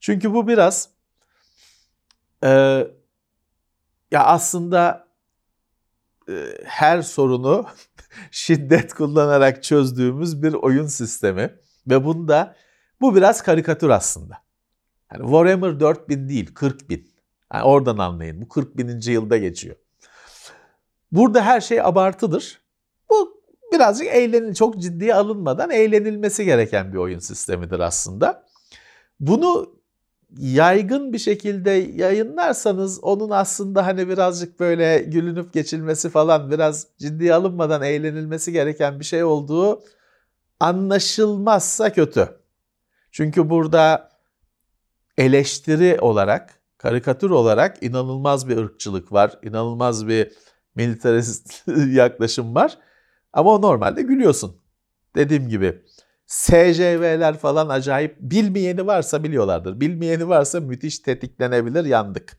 [0.00, 0.88] Çünkü bu biraz
[2.44, 2.48] e,
[4.10, 5.08] ya aslında
[6.28, 7.66] e, her sorunu
[8.30, 11.58] şiddet kullanarak çözdüğümüz bir oyun sistemi.
[11.90, 12.54] Ve bunda
[13.00, 14.38] bu biraz karikatür aslında.
[15.12, 17.10] Yani Warhammer 4000 değil 40 bin.
[17.54, 18.42] Yani oradan anlayın.
[18.42, 19.76] Bu 40 bininci yılda geçiyor.
[21.12, 22.60] Burada her şey abartıdır.
[23.10, 28.46] Bu birazcık eğlenil, çok ciddiye alınmadan eğlenilmesi gereken bir oyun sistemidir aslında.
[29.20, 29.80] Bunu
[30.38, 37.82] yaygın bir şekilde yayınlarsanız onun aslında hani birazcık böyle gülünüp geçilmesi falan biraz ciddiye alınmadan
[37.82, 39.82] eğlenilmesi gereken bir şey olduğu
[40.60, 42.40] anlaşılmazsa kötü.
[43.12, 44.10] Çünkü burada
[45.18, 50.32] eleştiri olarak, karikatür olarak inanılmaz bir ırkçılık var, inanılmaz bir
[50.74, 52.78] militarist yaklaşım var.
[53.32, 54.60] Ama normalde gülüyorsun.
[55.16, 55.82] Dediğim gibi
[56.26, 58.16] SCV'ler falan acayip.
[58.20, 59.80] Bilmeyeni varsa biliyorlardır.
[59.80, 62.36] Bilmeyeni varsa müthiş tetiklenebilir yandık.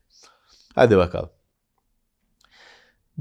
[0.75, 1.29] Hadi bakalım.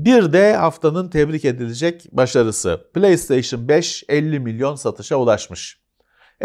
[0.05, 2.90] Bir de haftanın tebrik edilecek başarısı.
[2.94, 5.80] PlayStation 5 50 milyon satışa ulaşmış.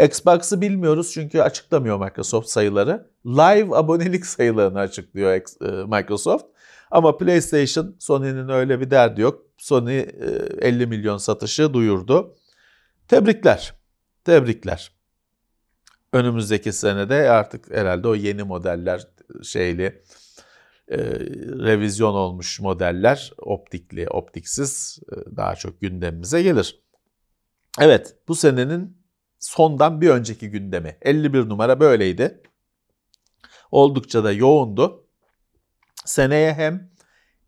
[0.00, 3.10] Xbox'ı bilmiyoruz çünkü açıklamıyor Microsoft sayıları.
[3.26, 5.40] Live abonelik sayılarını açıklıyor e,
[5.84, 6.44] Microsoft.
[6.90, 9.42] Ama PlayStation, Sony'nin öyle bir derdi yok.
[9.58, 12.34] Sony 50 e, milyon satışı duyurdu.
[13.08, 13.74] Tebrikler.
[14.24, 14.92] Tebrikler.
[16.12, 19.08] Önümüzdeki senede artık herhalde o yeni modeller
[19.42, 20.02] şeyli
[20.88, 20.98] e,
[21.64, 26.82] revizyon olmuş modeller optikli, optiksiz e, daha çok gündemimize gelir.
[27.80, 28.96] Evet, bu senenin
[29.38, 32.42] sondan bir önceki gündemi 51 numara böyleydi.
[33.70, 35.06] Oldukça da yoğundu.
[36.04, 36.90] Seneye hem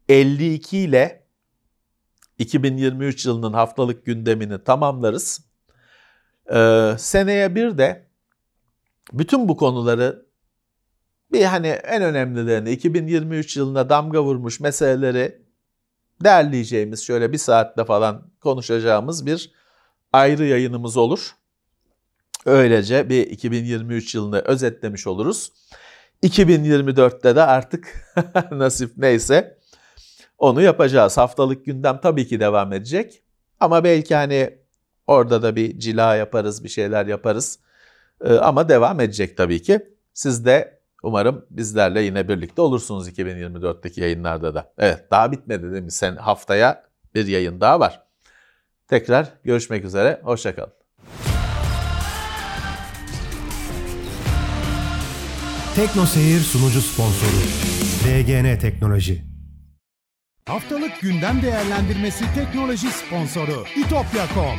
[0.09, 1.26] 52 ile
[2.39, 5.49] 2023 yılının haftalık gündemini tamamlarız.
[6.55, 8.09] Ee, seneye bir de
[9.12, 10.28] bütün bu konuları
[11.33, 15.43] bir hani en önemlilerini 2023 yılına damga vurmuş meseleleri
[16.24, 19.53] derleyeceğimiz şöyle bir saatte falan konuşacağımız bir
[20.12, 21.35] ayrı yayınımız olur.
[22.47, 25.53] Öylece bir 2023 yılını özetlemiş oluruz.
[26.22, 28.12] 2024'te de artık
[28.51, 29.59] nasip neyse
[30.39, 31.16] onu yapacağız.
[31.16, 33.22] Haftalık gündem tabii ki devam edecek.
[33.61, 34.59] Ama belki hani
[35.09, 37.59] Orada da bir cila yaparız, bir şeyler yaparız.
[38.24, 39.81] Ee, ama devam edecek tabii ki.
[40.14, 44.72] Siz de umarım bizlerle yine birlikte olursunuz 2024'teki yayınlarda da.
[44.78, 45.90] Evet daha bitmedi değil mi?
[45.90, 46.84] Sen haftaya
[47.14, 48.03] bir yayın daha var.
[48.88, 50.20] Tekrar görüşmek üzere.
[50.24, 50.72] Hoşçakalın.
[55.76, 57.40] Tekno Seyir sunucu sponsoru
[58.05, 59.24] DGN Teknoloji.
[60.49, 64.59] Haftalık gündem değerlendirmesi teknoloji sponsoru itopya.com.